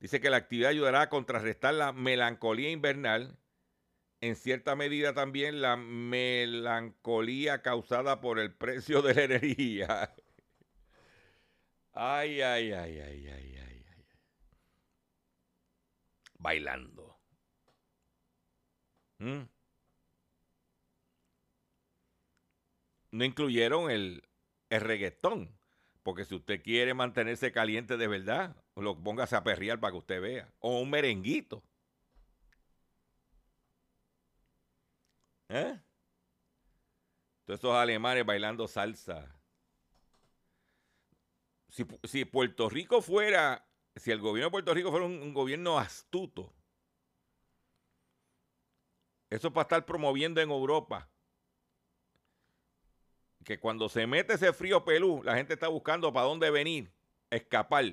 Dice 0.00 0.20
que 0.20 0.30
la 0.30 0.38
actividad 0.38 0.70
ayudará 0.70 1.02
a 1.02 1.08
contrarrestar 1.10 1.74
la 1.74 1.92
melancolía 1.92 2.70
invernal, 2.70 3.38
en 4.22 4.34
cierta 4.36 4.74
medida 4.76 5.14
también 5.14 5.60
la 5.60 5.76
melancolía 5.76 7.62
causada 7.62 8.20
por 8.20 8.38
el 8.38 8.54
precio 8.54 9.02
de 9.02 9.14
la 9.14 9.22
energía. 9.24 10.14
Ay, 11.92 12.40
ay, 12.40 12.72
ay, 12.72 12.98
ay, 13.00 13.28
ay, 13.28 13.56
ay, 13.58 13.84
ay. 13.88 14.04
Bailando. 16.38 17.20
¿Mm? 19.18 19.48
No 23.12 23.24
incluyeron 23.24 23.90
el, 23.90 24.28
el 24.70 24.80
reggaetón. 24.80 25.59
Porque 26.02 26.24
si 26.24 26.34
usted 26.34 26.62
quiere 26.62 26.94
mantenerse 26.94 27.52
caliente 27.52 27.96
de 27.96 28.08
verdad, 28.08 28.56
lo 28.74 29.02
póngase 29.02 29.36
a 29.36 29.44
perrear 29.44 29.78
para 29.80 29.92
que 29.92 29.98
usted 29.98 30.20
vea. 30.20 30.52
O 30.58 30.80
un 30.80 30.90
merenguito. 30.90 31.62
¿Eh? 35.48 35.78
Todos 37.44 37.60
esos 37.60 37.74
alemanes 37.74 38.24
bailando 38.24 38.66
salsa. 38.68 39.36
Si, 41.68 42.24
Puerto 42.24 42.68
Rico 42.68 43.00
fuera, 43.00 43.68
si 43.94 44.10
el 44.10 44.20
gobierno 44.20 44.46
de 44.46 44.50
Puerto 44.50 44.74
Rico 44.74 44.90
fuera 44.90 45.06
un, 45.06 45.22
un 45.22 45.34
gobierno 45.34 45.78
astuto, 45.78 46.52
eso 49.28 49.48
es 49.48 49.54
para 49.54 49.62
estar 49.62 49.86
promoviendo 49.86 50.40
en 50.40 50.50
Europa 50.50 51.08
que 53.44 53.58
cuando 53.58 53.88
se 53.88 54.06
mete 54.06 54.34
ese 54.34 54.52
frío 54.52 54.84
pelú, 54.84 55.22
la 55.24 55.36
gente 55.36 55.54
está 55.54 55.68
buscando 55.68 56.12
para 56.12 56.26
dónde 56.26 56.50
venir, 56.50 56.92
escapar. 57.30 57.84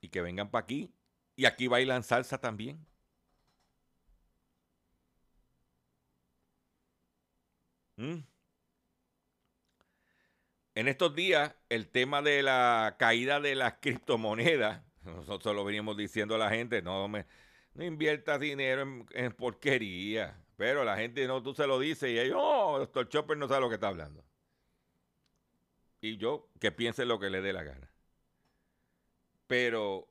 Y 0.00 0.08
que 0.08 0.22
vengan 0.22 0.50
para 0.50 0.64
aquí. 0.64 0.94
Y 1.36 1.44
aquí 1.46 1.68
bailan 1.68 2.02
salsa 2.02 2.38
también. 2.40 2.86
¿Mm? 7.96 8.20
En 10.74 10.88
estos 10.88 11.14
días, 11.14 11.54
el 11.68 11.88
tema 11.88 12.22
de 12.22 12.42
la 12.42 12.96
caída 12.98 13.40
de 13.40 13.54
las 13.54 13.74
criptomonedas, 13.80 14.82
nosotros 15.04 15.54
lo 15.54 15.64
venimos 15.64 15.96
diciendo 15.96 16.34
a 16.36 16.38
la 16.38 16.50
gente, 16.50 16.80
no, 16.82 17.08
me, 17.08 17.26
no 17.74 17.84
inviertas 17.84 18.40
dinero 18.40 19.06
en 19.10 19.32
porquería. 19.32 20.36
Pero 20.60 20.84
la 20.84 20.94
gente 20.98 21.26
no, 21.26 21.42
tú 21.42 21.54
se 21.54 21.66
lo 21.66 21.78
dices 21.78 22.10
y 22.10 22.18
ellos, 22.18 22.36
oh, 22.38 22.80
doctor 22.80 23.08
Chopper 23.08 23.34
no 23.34 23.48
sabe 23.48 23.62
lo 23.62 23.70
que 23.70 23.76
está 23.76 23.88
hablando. 23.88 24.22
Y 26.02 26.18
yo, 26.18 26.50
que 26.60 26.70
piense 26.70 27.06
lo 27.06 27.18
que 27.18 27.30
le 27.30 27.40
dé 27.40 27.54
la 27.54 27.62
gana. 27.62 27.90
Pero 29.46 30.06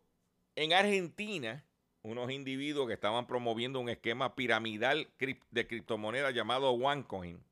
en 0.56 0.74
Argentina, 0.74 1.64
unos 2.02 2.32
individuos 2.32 2.88
que 2.88 2.96
estaban 2.96 3.28
promoviendo 3.28 3.80
un 3.80 3.90
esquema 3.90 4.34
piramidal 4.34 5.08
de 5.52 5.68
criptomonedas 5.68 6.34
llamado 6.34 6.72
OneCoin, 6.72 7.44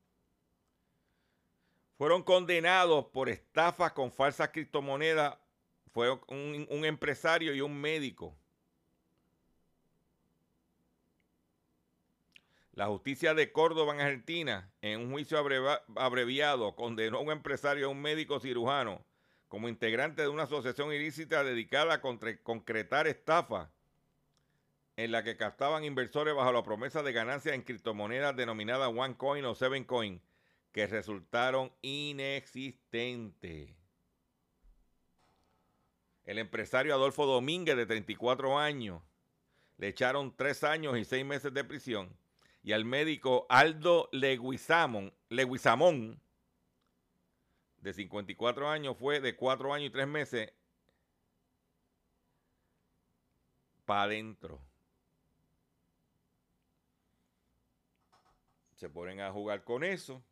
fueron 1.98 2.24
condenados 2.24 3.04
por 3.12 3.28
estafas 3.28 3.92
con 3.92 4.10
falsas 4.10 4.48
criptomonedas. 4.48 5.38
Fue 5.92 6.10
un, 6.26 6.66
un 6.68 6.84
empresario 6.84 7.54
y 7.54 7.60
un 7.60 7.80
médico. 7.80 8.36
La 12.78 12.86
justicia 12.86 13.34
de 13.34 13.50
Córdoba 13.50 13.92
en 13.92 14.00
Argentina, 14.00 14.70
en 14.82 15.00
un 15.00 15.10
juicio 15.10 15.36
abreviado, 15.96 16.76
condenó 16.76 17.18
a 17.18 17.22
un 17.22 17.32
empresario 17.32 17.80
y 17.80 17.84
a 17.86 17.88
un 17.88 18.00
médico 18.00 18.38
cirujano 18.38 19.04
como 19.48 19.68
integrante 19.68 20.22
de 20.22 20.28
una 20.28 20.44
asociación 20.44 20.92
ilícita 20.92 21.42
dedicada 21.42 21.94
a 21.94 22.00
concretar 22.00 23.08
estafas 23.08 23.68
en 24.96 25.10
la 25.10 25.24
que 25.24 25.36
captaban 25.36 25.82
inversores 25.82 26.36
bajo 26.36 26.52
la 26.52 26.62
promesa 26.62 27.02
de 27.02 27.12
ganancias 27.12 27.56
en 27.56 27.62
criptomonedas 27.62 28.36
denominadas 28.36 28.92
OneCoin 28.94 29.44
o 29.44 29.56
SevenCoin, 29.56 30.22
que 30.70 30.86
resultaron 30.86 31.72
inexistentes. 31.82 33.74
El 36.26 36.38
empresario 36.38 36.94
Adolfo 36.94 37.26
Domínguez, 37.26 37.76
de 37.76 37.86
34 37.86 38.56
años, 38.56 39.02
le 39.78 39.88
echaron 39.88 40.32
tres 40.36 40.62
años 40.62 40.96
y 40.96 41.04
seis 41.04 41.24
meses 41.24 41.52
de 41.52 41.64
prisión 41.64 42.16
y 42.62 42.72
al 42.72 42.84
médico 42.84 43.46
Aldo 43.48 44.08
Leguizamón, 44.12 45.14
Leguizamón, 45.28 46.20
de 47.78 47.92
54 47.92 48.68
años, 48.68 48.96
fue 48.98 49.20
de 49.20 49.36
4 49.36 49.72
años 49.72 49.88
y 49.88 49.92
3 49.92 50.06
meses 50.06 50.52
para 53.84 54.02
adentro. 54.02 54.60
Se 58.74 58.88
ponen 58.88 59.20
a 59.20 59.32
jugar 59.32 59.64
con 59.64 59.82
eso 59.82 60.22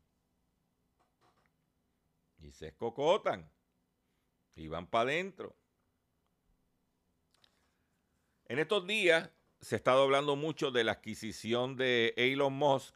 y 2.39 2.53
se 2.53 2.69
escocotan 2.69 3.51
y 4.55 4.69
van 4.69 4.87
para 4.87 5.11
adentro. 5.11 5.57
En 8.47 8.59
estos 8.59 8.87
días 8.87 9.31
se 9.61 9.75
ha 9.75 9.79
estado 9.79 10.03
hablando 10.03 10.37
mucho 10.37 10.71
de 10.71 10.85
la 10.85 10.93
adquisición 10.93 11.77
de 11.77 12.15
Elon 12.17 12.53
Musk 12.53 12.95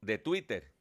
de 0.00 0.18
Twitter. 0.18 0.72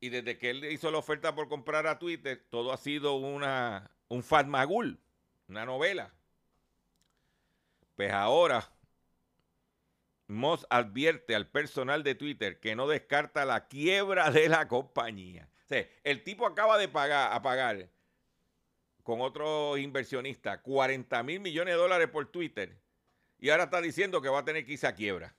Y 0.00 0.10
desde 0.10 0.38
que 0.38 0.50
él 0.50 0.64
hizo 0.64 0.90
la 0.90 0.98
oferta 0.98 1.34
por 1.34 1.48
comprar 1.48 1.86
a 1.86 1.98
Twitter, 1.98 2.44
todo 2.50 2.72
ha 2.72 2.76
sido 2.76 3.14
una, 3.14 3.90
un 4.08 4.22
Fatmagul, 4.22 5.00
una 5.48 5.64
novela. 5.64 6.12
Pues 7.96 8.12
ahora, 8.12 8.70
Musk 10.28 10.64
advierte 10.70 11.34
al 11.34 11.48
personal 11.48 12.02
de 12.02 12.14
Twitter 12.14 12.60
que 12.60 12.76
no 12.76 12.86
descarta 12.86 13.44
la 13.44 13.68
quiebra 13.68 14.30
de 14.30 14.48
la 14.48 14.68
compañía. 14.68 15.48
O 15.64 15.68
sea, 15.68 15.88
el 16.04 16.22
tipo 16.22 16.46
acaba 16.46 16.78
de 16.78 16.88
pagar 16.88 17.90
con 19.06 19.20
otro 19.20 19.76
inversionista 19.76 20.60
40 20.60 21.22
mil 21.22 21.38
millones 21.38 21.74
de 21.74 21.78
dólares 21.78 22.08
por 22.08 22.26
Twitter 22.26 22.76
y 23.38 23.50
ahora 23.50 23.62
está 23.62 23.80
diciendo 23.80 24.20
que 24.20 24.28
va 24.28 24.40
a 24.40 24.44
tener 24.44 24.66
que 24.66 24.72
irse 24.72 24.88
a 24.88 24.96
quiebra. 24.96 25.36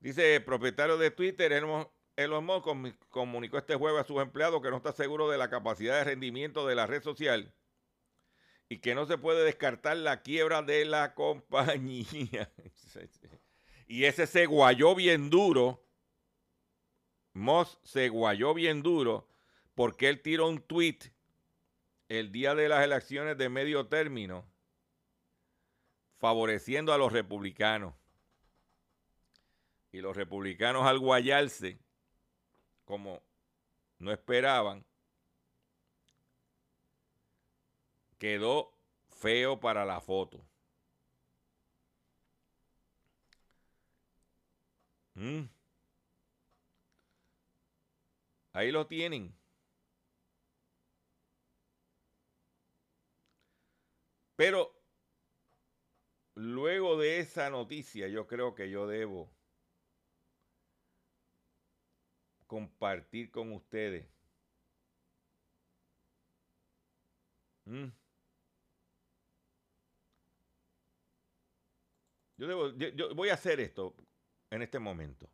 Dice 0.00 0.36
el 0.36 0.44
propietario 0.44 0.98
de 0.98 1.10
Twitter, 1.10 1.50
Elon 1.50 2.44
Musk, 2.44 2.66
comunicó 3.08 3.56
este 3.56 3.74
jueves 3.74 4.02
a 4.02 4.06
sus 4.06 4.20
empleados 4.20 4.60
que 4.60 4.68
no 4.68 4.76
está 4.76 4.92
seguro 4.92 5.30
de 5.30 5.38
la 5.38 5.48
capacidad 5.48 5.96
de 5.96 6.04
rendimiento 6.04 6.66
de 6.66 6.74
la 6.74 6.86
red 6.86 7.02
social 7.02 7.54
y 8.68 8.80
que 8.80 8.94
no 8.94 9.06
se 9.06 9.16
puede 9.16 9.46
descartar 9.46 9.96
la 9.96 10.20
quiebra 10.20 10.60
de 10.60 10.84
la 10.84 11.14
compañía. 11.14 12.52
y 13.88 14.04
ese 14.04 14.26
se 14.26 14.44
guayó 14.44 14.94
bien 14.94 15.30
duro. 15.30 15.86
Musk 17.32 17.82
se 17.82 18.10
guayó 18.10 18.52
bien 18.52 18.82
duro 18.82 19.31
porque 19.74 20.08
él 20.08 20.20
tiró 20.20 20.48
un 20.48 20.60
tweet 20.60 20.98
el 22.08 22.30
día 22.30 22.54
de 22.54 22.68
las 22.68 22.84
elecciones 22.84 23.38
de 23.38 23.48
medio 23.48 23.86
término 23.88 24.44
favoreciendo 26.18 26.92
a 26.92 26.98
los 26.98 27.12
republicanos. 27.12 27.94
Y 29.90 30.00
los 30.00 30.16
republicanos 30.16 30.86
al 30.86 30.98
guayarse, 30.98 31.78
como 32.84 33.20
no 33.98 34.12
esperaban, 34.12 34.84
quedó 38.18 38.72
feo 39.10 39.58
para 39.58 39.84
la 39.84 40.00
foto. 40.00 40.40
Mm. 45.14 45.48
Ahí 48.52 48.70
lo 48.70 48.86
tienen. 48.86 49.41
Pero 54.42 54.74
luego 56.34 56.98
de 56.98 57.20
esa 57.20 57.48
noticia, 57.48 58.08
yo 58.08 58.26
creo 58.26 58.56
que 58.56 58.68
yo 58.68 58.88
debo 58.88 59.30
compartir 62.48 63.30
con 63.30 63.52
ustedes. 63.52 64.04
Yo, 72.36 72.48
debo, 72.48 72.70
yo, 72.76 73.14
voy 73.14 73.28
a 73.28 73.34
hacer 73.34 73.60
esto 73.60 73.94
en 74.50 74.62
este 74.62 74.80
momento. 74.80 75.30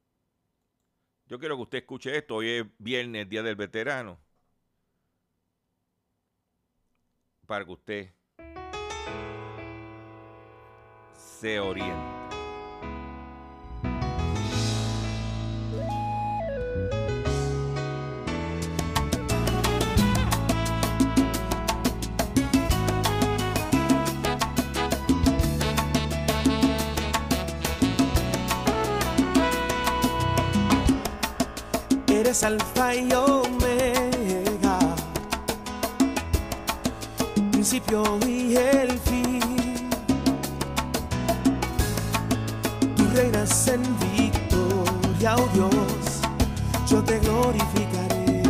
Yo 1.24 1.38
quiero 1.38 1.56
que 1.56 1.62
usted 1.62 1.78
escuche 1.78 2.14
esto. 2.14 2.36
Hoy 2.36 2.50
es 2.50 2.66
viernes, 2.76 3.26
día 3.26 3.42
del 3.42 3.56
veterano. 3.56 4.20
Para 7.46 7.64
que 7.64 7.72
usted 7.72 8.17
se 11.40 11.60
orienta. 11.60 11.94
eres 32.08 32.42
alfa 32.42 32.96
y 32.96 33.12
omega, 33.12 34.78
principio 37.52 38.18
y 38.26 38.56
el 38.56 38.98
fin. 38.98 39.37
Reinas 43.18 43.66
en 43.66 43.82
victoria, 44.16 45.34
oh 45.36 45.48
Dios, 45.52 45.72
yo 46.88 47.02
te 47.02 47.18
glorificaré. 47.18 48.42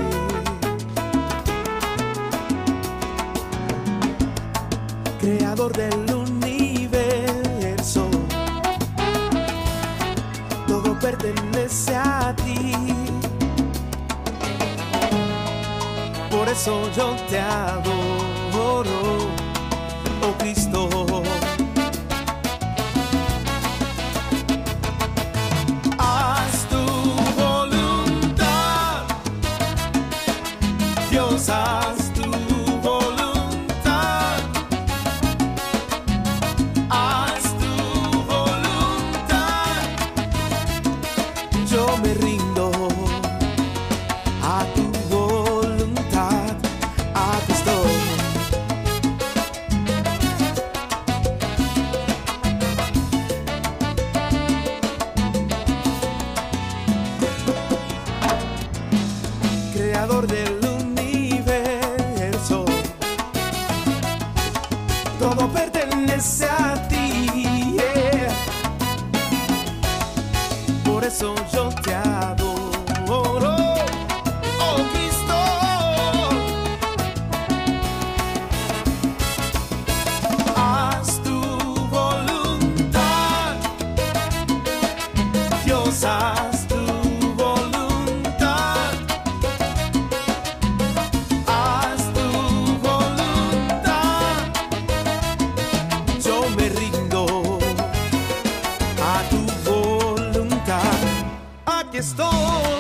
Creador 5.21 5.73
del 5.73 6.15
universo, 6.15 8.11
todo 10.67 10.99
pertenece 10.99 11.97
a 11.97 12.35
ti. 12.37 12.75
Por 16.31 16.47
eso 16.47 16.91
yo 16.95 17.17
te 17.31 17.41
adoro, 17.41 18.91
oh 20.23 20.33
Cristo. 20.39 21.08
Aquí 101.89 101.97
estoy. 101.97 102.78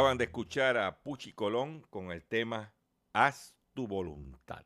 Acaban 0.00 0.16
de 0.16 0.24
escuchar 0.24 0.78
a 0.78 1.02
Puchi 1.02 1.34
Colón 1.34 1.82
con 1.90 2.10
el 2.10 2.24
tema 2.24 2.72
Haz 3.12 3.54
tu 3.74 3.86
voluntad. 3.86 4.64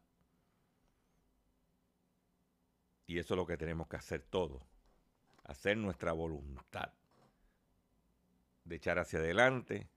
Y 3.08 3.18
eso 3.18 3.34
es 3.34 3.38
lo 3.38 3.44
que 3.44 3.56
tenemos 3.56 3.88
que 3.88 3.96
hacer 3.96 4.22
todos. 4.22 4.62
Hacer 5.42 5.76
nuestra 5.76 6.12
voluntad. 6.12 6.92
De 8.62 8.76
echar 8.76 9.00
hacia 9.00 9.18
adelante 9.18 9.88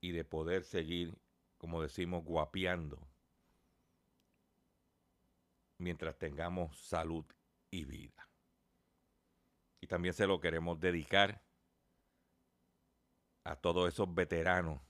y 0.00 0.12
de 0.12 0.24
poder 0.24 0.62
seguir, 0.62 1.18
como 1.56 1.82
decimos, 1.82 2.22
guapeando 2.24 3.04
mientras 5.78 6.16
tengamos 6.16 6.78
salud 6.78 7.24
y 7.72 7.84
vida. 7.84 8.28
Y 9.80 9.88
también 9.88 10.14
se 10.14 10.28
lo 10.28 10.38
queremos 10.38 10.78
dedicar 10.78 11.47
a 13.48 13.56
todos 13.56 13.88
esos 13.88 14.14
veteranos 14.14 14.80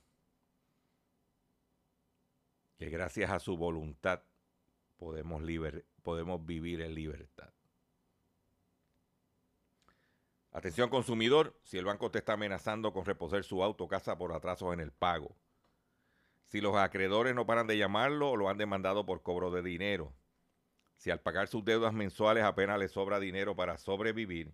que 2.77 2.89
gracias 2.89 3.31
a 3.31 3.39
su 3.39 3.57
voluntad 3.57 4.21
podemos, 4.97 5.41
podemos 6.01 6.45
vivir 6.45 6.81
en 6.81 6.93
libertad. 6.93 7.53
Atención 10.51 10.89
consumidor, 10.89 11.57
si 11.63 11.77
el 11.77 11.85
banco 11.85 12.11
te 12.11 12.19
está 12.19 12.33
amenazando 12.33 12.91
con 12.91 13.05
reposer 13.05 13.43
su 13.43 13.63
auto 13.63 13.85
o 13.85 13.87
casa 13.87 14.17
por 14.17 14.33
atrasos 14.33 14.73
en 14.73 14.79
el 14.81 14.91
pago. 14.91 15.35
Si 16.47 16.59
los 16.59 16.75
acreedores 16.75 17.35
no 17.35 17.45
paran 17.45 17.67
de 17.67 17.77
llamarlo 17.77 18.31
o 18.31 18.35
lo 18.35 18.49
han 18.49 18.57
demandado 18.57 19.05
por 19.05 19.21
cobro 19.21 19.51
de 19.51 19.61
dinero. 19.61 20.13
Si 20.97 21.11
al 21.11 21.21
pagar 21.21 21.47
sus 21.47 21.63
deudas 21.63 21.93
mensuales 21.93 22.43
apenas 22.43 22.79
le 22.79 22.89
sobra 22.89 23.19
dinero 23.19 23.55
para 23.55 23.77
sobrevivir. 23.77 24.53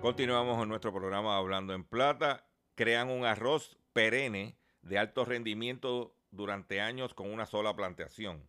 Continuamos 0.00 0.62
en 0.62 0.68
nuestro 0.68 0.92
programa 0.92 1.38
Hablando 1.38 1.72
en 1.72 1.82
Plata. 1.82 2.46
Crean 2.74 3.10
un 3.10 3.24
arroz 3.24 3.78
perenne 3.92 4.58
de 4.82 4.98
alto 4.98 5.24
rendimiento 5.24 6.14
durante 6.30 6.80
años 6.80 7.14
con 7.14 7.32
una 7.32 7.46
sola 7.46 7.74
plantación. 7.74 8.46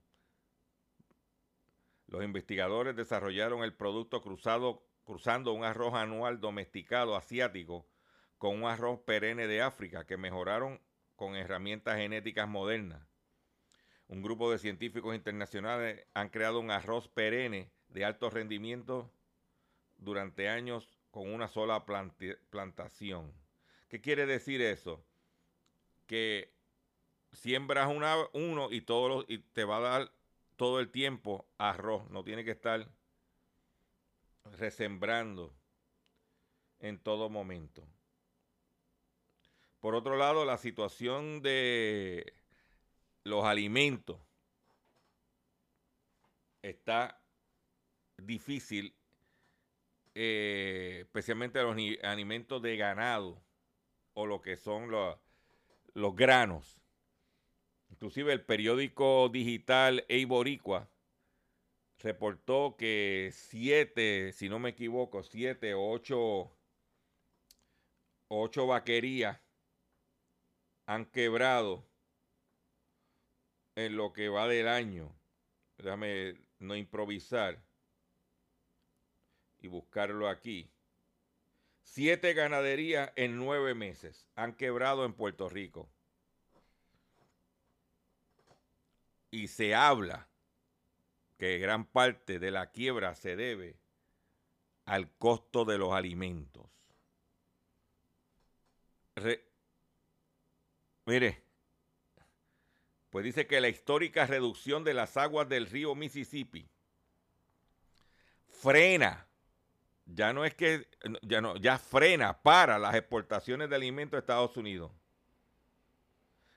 Los 2.05 2.23
investigadores 2.23 2.95
desarrollaron 2.95 3.63
el 3.63 3.73
producto 3.73 4.21
cruzado, 4.21 4.85
cruzando 5.05 5.53
un 5.53 5.63
arroz 5.63 5.93
anual 5.93 6.41
domesticado 6.41 7.15
asiático 7.15 7.87
con 8.37 8.61
un 8.61 8.69
arroz 8.69 8.99
perenne 8.99 9.47
de 9.47 9.61
África 9.61 10.05
que 10.05 10.17
mejoraron 10.17 10.81
con 11.15 11.35
herramientas 11.35 11.97
genéticas 11.97 12.47
modernas. 12.47 13.07
Un 14.09 14.21
grupo 14.21 14.51
de 14.51 14.59
científicos 14.59 15.15
internacionales 15.15 16.05
han 16.13 16.29
creado 16.29 16.59
un 16.59 16.71
arroz 16.71 17.07
perenne 17.07 17.71
de 17.87 18.05
alto 18.05 18.29
rendimiento 18.29 19.09
durante 19.97 20.49
años 20.49 20.96
con 21.17 21.33
una 21.33 21.47
sola 21.47 21.83
plantación. 21.83 23.33
¿Qué 23.89 23.99
quiere 24.01 24.27
decir 24.27 24.61
eso? 24.61 25.03
Que 26.05 26.53
siembras 27.31 27.89
una, 27.89 28.17
uno 28.33 28.71
y, 28.71 28.81
todo 28.81 29.25
y 29.27 29.39
te 29.39 29.63
va 29.63 29.77
a 29.77 29.79
dar 29.79 30.11
todo 30.57 30.79
el 30.79 30.91
tiempo 30.91 31.47
arroz. 31.57 32.07
No 32.11 32.23
tiene 32.23 32.45
que 32.45 32.51
estar 32.51 32.87
resembrando 34.59 35.55
en 36.81 36.99
todo 36.99 37.31
momento. 37.31 37.83
Por 39.79 39.95
otro 39.95 40.17
lado, 40.17 40.45
la 40.45 40.57
situación 40.57 41.41
de 41.41 42.31
los 43.23 43.43
alimentos 43.43 44.19
está 46.61 47.19
difícil 48.17 48.96
eh, 50.19 51.01
especialmente 51.01 51.61
los 51.61 51.77
alimentos 52.01 52.59
de 52.63 52.75
ganado 52.75 53.39
o 54.13 54.25
lo 54.25 54.41
que 54.41 54.57
son 54.57 54.89
los, 54.89 55.15
los 55.93 56.15
granos. 56.15 56.81
Inclusive 57.91 58.33
el 58.33 58.43
periódico 58.43 59.29
digital 59.29 60.03
Eiboricua 60.07 60.89
reportó 61.99 62.75
que 62.79 63.29
siete, 63.31 64.31
si 64.33 64.49
no 64.49 64.57
me 64.57 64.69
equivoco, 64.69 65.21
siete 65.21 65.75
o 65.75 65.91
ocho, 65.91 66.51
ocho 68.27 68.65
vaquerías 68.65 69.39
han 70.87 71.05
quebrado 71.05 71.87
en 73.75 73.95
lo 73.95 74.13
que 74.13 74.29
va 74.29 74.47
del 74.47 74.67
año. 74.67 75.15
Déjame 75.77 76.41
no 76.57 76.75
improvisar 76.75 77.66
y 79.61 79.67
buscarlo 79.67 80.29
aquí. 80.29 80.69
Siete 81.83 82.33
ganaderías 82.33 83.11
en 83.15 83.37
nueve 83.37 83.73
meses 83.73 84.27
han 84.35 84.53
quebrado 84.53 85.05
en 85.05 85.13
Puerto 85.13 85.49
Rico. 85.49 85.89
Y 89.31 89.47
se 89.47 89.75
habla 89.75 90.27
que 91.37 91.57
gran 91.59 91.85
parte 91.85 92.39
de 92.39 92.51
la 92.51 92.71
quiebra 92.71 93.15
se 93.15 93.35
debe 93.35 93.77
al 94.85 95.09
costo 95.11 95.65
de 95.65 95.77
los 95.77 95.93
alimentos. 95.93 96.65
mire, 101.05 101.41
pues 103.09 103.25
dice 103.25 103.47
que 103.47 103.61
la 103.61 103.69
histórica 103.69 104.25
reducción 104.25 104.83
de 104.83 104.93
las 104.93 105.17
aguas 105.17 105.49
del 105.49 105.65
río 105.65 105.95
Mississippi 105.95 106.69
frena 108.49 109.26
ya 110.07 110.33
no 110.33 110.45
es 110.45 110.53
que, 110.53 110.87
ya 111.21 111.41
no, 111.41 111.57
ya 111.57 111.77
frena 111.77 112.41
para 112.41 112.79
las 112.79 112.95
exportaciones 112.95 113.69
de 113.69 113.75
alimentos 113.75 114.17
a 114.17 114.19
Estados 114.19 114.55
Unidos. 114.57 114.91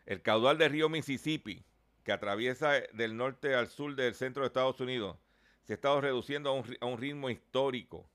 El 0.07 0.23
caudal 0.23 0.59
del 0.59 0.71
río 0.71 0.89
Mississippi, 0.89 1.65
que 2.05 2.13
atraviesa 2.13 2.73
del 2.93 3.17
norte 3.17 3.55
al 3.55 3.69
sur 3.69 3.95
del 3.95 4.15
centro 4.15 4.43
de 4.43 4.49
Estados 4.49 4.81
Unidos, 4.81 5.17
se 5.63 5.75
ha 5.75 5.77
estado 5.77 6.01
reduciendo 6.01 6.51
a 6.51 6.87
un, 6.87 6.99
ritmo 6.99 7.29
histórico. 7.29 8.09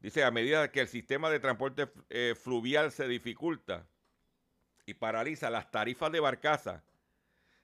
Dice, 0.00 0.24
a 0.24 0.30
medida 0.30 0.70
que 0.72 0.80
el 0.80 0.88
sistema 0.88 1.30
de 1.30 1.38
transporte 1.38 1.88
eh, 2.10 2.34
fluvial 2.34 2.90
se 2.90 3.06
dificulta 3.06 3.86
y 4.84 4.94
paraliza 4.94 5.50
las 5.50 5.70
tarifas 5.70 6.10
de 6.10 6.18
barcaza, 6.18 6.82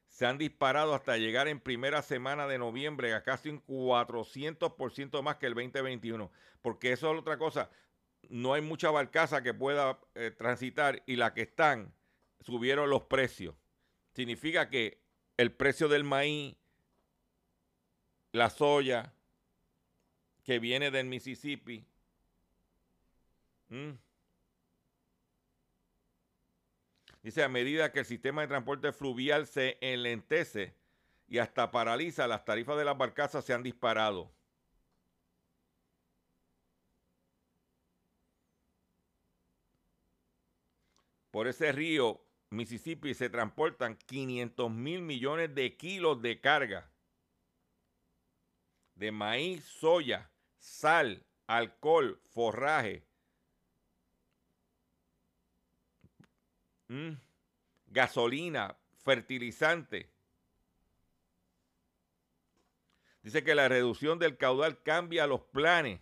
se 0.09 0.27
han 0.27 0.39
disparado 0.39 0.95
hasta 0.95 1.17
llegar 1.17 1.49
en 1.49 1.61
primera 1.61 2.03
semana 2.03 2.47
de 2.47 2.59
noviembre 2.59 3.15
a 3.15 3.23
casi 3.23 3.51
un 3.51 3.65
400% 3.67 5.23
más 5.23 5.37
que 5.37 5.47
el 5.47 5.55
2021. 5.55 6.31
Porque 6.63 6.93
eso 6.93 7.13
es 7.13 7.21
otra 7.21 7.39
cosa. 7.39 7.71
No 8.29 8.55
hay 8.55 8.63
mucha 8.63 8.91
barcaza 8.91 9.43
que 9.43 9.55
pueda 9.55 9.99
eh, 10.15 10.31
transitar 10.31 11.03
y 11.07 11.17
las 11.17 11.33
que 11.33 11.43
están 11.43 11.93
subieron 12.41 12.91
los 12.91 13.03
precios. 13.03 13.55
Significa 14.13 14.71
que 14.71 15.01
el 15.37 15.53
precio 15.53 15.89
del 15.89 16.05
maíz, 16.05 16.57
la 18.33 18.51
soya 18.51 19.13
que 20.43 20.59
viene 20.59 20.91
del 20.91 21.07
Mississippi, 21.07 21.87
Dice, 27.23 27.43
a 27.43 27.49
medida 27.49 27.93
que 27.93 28.01
el 28.01 28.07
sistema 28.07 28.43
de 28.43 28.49
transporte 28.49 28.93
fluvial 28.93 29.47
se 29.47 29.77
enlentece 29.81 30.75
y 31.27 31.39
hasta 31.39 31.71
paraliza, 31.71 32.27
las 32.29 32.45
tarifas 32.45 32.79
de 32.79 32.85
las 32.85 32.97
barcazas 32.97 33.45
se 33.45 33.53
han 33.53 33.62
disparado. 33.62 34.33
Por 41.31 41.47
ese 41.49 41.73
río 41.73 42.25
Mississippi 42.51 43.14
se 43.14 43.29
transportan 43.29 43.97
500 43.97 44.71
mil 44.71 45.03
millones 45.03 45.55
de 45.55 45.77
kilos 45.77 46.23
de 46.23 46.41
carga 46.41 46.91
de 48.99 49.12
maíz, 49.12 49.64
soya, 49.64 50.31
sal, 50.59 51.25
alcohol, 51.47 52.21
forraje, 52.27 53.08
mm, 56.89 57.12
gasolina, 57.86 58.76
fertilizante. 58.97 60.11
Dice 63.22 63.45
que 63.45 63.55
la 63.55 63.68
reducción 63.68 64.18
del 64.18 64.36
caudal 64.36 64.82
cambia 64.82 65.26
los 65.26 65.43
planes 65.43 66.01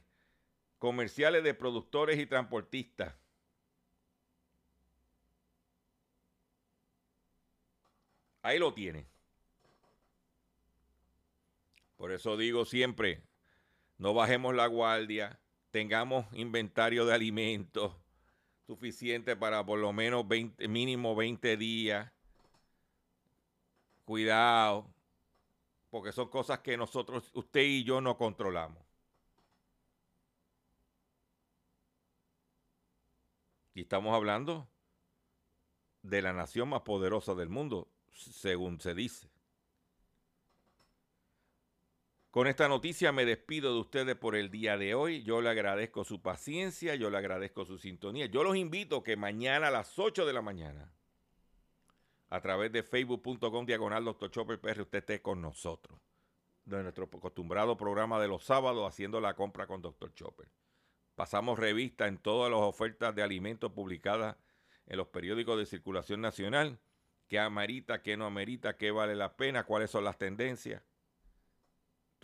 comerciales 0.79 1.43
de 1.43 1.55
productores 1.55 2.19
y 2.19 2.27
transportistas. 2.27 3.15
Ahí 8.43 8.59
lo 8.59 8.73
tiene. 8.75 9.07
Por 11.97 12.13
eso 12.13 12.37
digo 12.37 12.65
siempre, 12.65 13.23
no 13.99 14.15
bajemos 14.15 14.55
la 14.55 14.67
guardia, 14.67 15.41
tengamos 15.71 16.27
inventario 16.33 17.07
de 17.07 17.15
alimentos 17.15 17.97
suficiente 18.67 19.37
para 19.37 19.65
por 19.65 19.79
lo 19.79 19.93
menos 19.93 20.27
20, 20.27 20.69
mínimo 20.69 21.15
20 21.15 21.57
días. 21.57 22.13
Cuidado, 24.05 24.93
porque 25.91 26.13
son 26.13 26.29
cosas 26.29 26.61
que 26.61 26.77
nosotros, 26.77 27.31
usted 27.35 27.63
y 27.63 27.85
yo 27.85 28.01
no 28.01 28.17
controlamos. 28.17 28.83
Y 33.75 33.83
estamos 33.83 34.15
hablando 34.15 34.69
de 36.03 36.23
la 36.23 36.33
nación 36.33 36.69
más 36.69 36.83
poderosa 36.83 37.35
del 37.35 37.49
mundo, 37.49 37.89
según 38.15 38.81
se 38.81 38.95
dice. 38.95 39.29
Con 42.37 42.49
esta 42.49 42.69
noticia 42.69 43.13
me 43.13 43.25
despido 43.25 43.73
de 43.73 43.81
ustedes 43.81 44.15
por 44.15 44.37
el 44.37 44.51
día 44.51 44.77
de 44.77 44.95
hoy. 44.95 45.23
Yo 45.23 45.41
le 45.41 45.49
agradezco 45.49 46.05
su 46.05 46.21
paciencia, 46.21 46.95
yo 46.95 47.09
le 47.09 47.17
agradezco 47.17 47.65
su 47.65 47.79
sintonía. 47.79 48.27
Yo 48.27 48.45
los 48.45 48.57
invito 48.57 49.03
que 49.03 49.17
mañana 49.17 49.69
a 49.69 49.71
las 49.71 49.99
8 49.99 50.27
de 50.27 50.35
la 50.35 50.43
mañana, 50.43 50.93
a 52.29 52.41
través 52.43 52.71
de 52.73 52.83
facebook.com 52.83 53.65
diagonal 53.65 54.05
Dr. 54.05 54.31
Chopper 54.31 54.61
PR, 54.61 54.83
usted 54.83 54.99
esté 54.99 55.23
con 55.23 55.41
nosotros. 55.41 55.99
De 56.67 56.83
nuestro 56.83 57.05
acostumbrado 57.05 57.79
programa 57.79 58.21
de 58.21 58.29
los 58.29 58.45
sábados, 58.45 58.87
haciendo 58.87 59.19
la 59.19 59.33
compra 59.33 59.67
con 59.67 59.81
Dr. 59.81 60.13
Chopper. 60.13 60.51
Pasamos 61.15 61.59
revista 61.59 62.07
en 62.07 62.19
todas 62.19 62.51
las 62.51 62.61
ofertas 62.61 63.15
de 63.15 63.23
alimentos 63.23 63.73
publicadas 63.73 64.37
en 64.89 64.99
los 64.99 65.09
periódicos 65.09 65.57
de 65.57 65.65
circulación 65.65 66.21
nacional. 66.21 66.81
¿Qué 67.29 67.39
amerita, 67.39 68.03
qué 68.03 68.19
no 68.19 68.27
amerita, 68.27 68.77
qué 68.77 68.91
vale 68.91 69.17
la 69.17 69.39
pena, 69.39 69.65
cuáles 69.65 69.91
son 69.91 70.05
las 70.05 70.19
tendencias? 70.19 70.83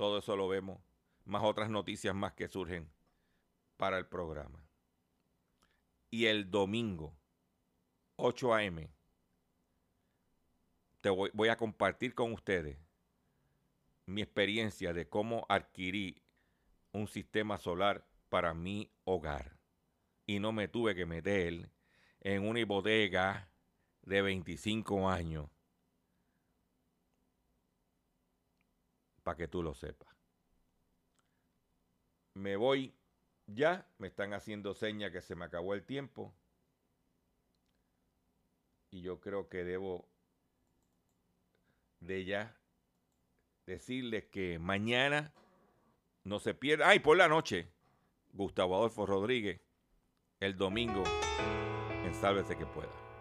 Todo 0.02 0.18
eso 0.18 0.34
lo 0.34 0.48
vemos, 0.48 0.80
más 1.26 1.44
otras 1.44 1.70
noticias 1.70 2.12
más 2.12 2.32
que 2.32 2.48
surgen 2.48 2.90
para 3.76 3.98
el 3.98 4.06
programa. 4.08 4.66
Y 6.10 6.26
el 6.26 6.50
domingo, 6.50 7.14
8 8.16 8.52
a.m., 8.52 8.90
te 11.02 11.08
voy, 11.08 11.30
voy, 11.32 11.50
a 11.50 11.56
compartir 11.56 12.16
con 12.16 12.32
ustedes 12.32 12.76
mi 14.06 14.22
experiencia 14.22 14.92
de 14.92 15.08
cómo 15.08 15.46
adquirí 15.48 16.20
un 16.90 17.06
sistema 17.06 17.56
solar 17.56 18.04
para 18.28 18.54
mi 18.54 18.90
hogar. 19.04 19.56
Y 20.26 20.40
no 20.40 20.50
me 20.50 20.66
tuve 20.66 20.96
que 20.96 21.06
meter 21.06 21.70
en 22.22 22.48
una 22.48 22.64
bodega 22.64 23.52
de 24.02 24.20
25 24.20 25.08
años 25.08 25.48
para 29.22 29.36
que 29.36 29.48
tú 29.48 29.62
lo 29.62 29.74
sepas. 29.74 30.08
Me 32.34 32.56
voy 32.56 32.94
ya, 33.46 33.86
me 33.98 34.08
están 34.08 34.32
haciendo 34.32 34.74
señas 34.74 35.12
que 35.12 35.20
se 35.20 35.34
me 35.34 35.44
acabó 35.44 35.74
el 35.74 35.84
tiempo. 35.84 36.34
Y 38.90 39.02
yo 39.02 39.20
creo 39.20 39.48
que 39.48 39.64
debo 39.64 40.08
de 42.00 42.24
ya 42.24 42.56
decirles 43.66 44.24
que 44.24 44.58
mañana 44.58 45.32
no 46.24 46.38
se 46.38 46.54
pierda. 46.54 46.88
Ay, 46.88 47.00
por 47.00 47.16
la 47.16 47.28
noche, 47.28 47.68
Gustavo 48.32 48.76
Adolfo 48.76 49.06
Rodríguez, 49.06 49.60
el 50.40 50.56
domingo 50.56 51.04
en 52.04 52.14
Sálvese 52.14 52.56
que 52.56 52.66
pueda. 52.66 53.11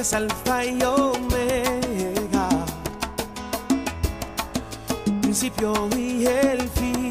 Eres 0.00 0.14
alfa 0.14 0.64
y 0.64 0.82
omega, 0.82 2.48
principio 5.20 5.74
y 5.94 6.24
el 6.24 6.66
fin. 6.70 7.10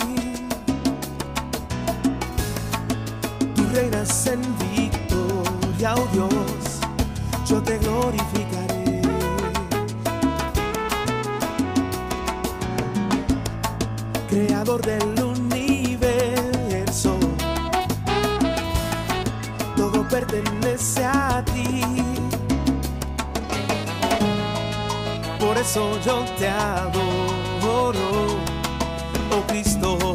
Tú 3.56 3.64
reinas 3.76 4.26
en 4.26 4.42
victoria, 4.74 5.94
oh 5.98 6.08
Dios, 6.14 6.80
yo 7.46 7.62
te 7.62 7.78
glorificaré. 7.78 9.04
Creador 14.30 14.82
del 14.82 15.24
universo, 15.24 17.20
todo 19.78 20.08
pertenece 20.08 21.06
a 21.06 21.46
ti. 21.46 22.09
por 25.60 25.66
eso 25.66 26.00
yo 26.06 26.24
te 26.38 26.48
adoro, 26.48 28.00
oh 29.32 29.48
Cristo. 29.48 30.09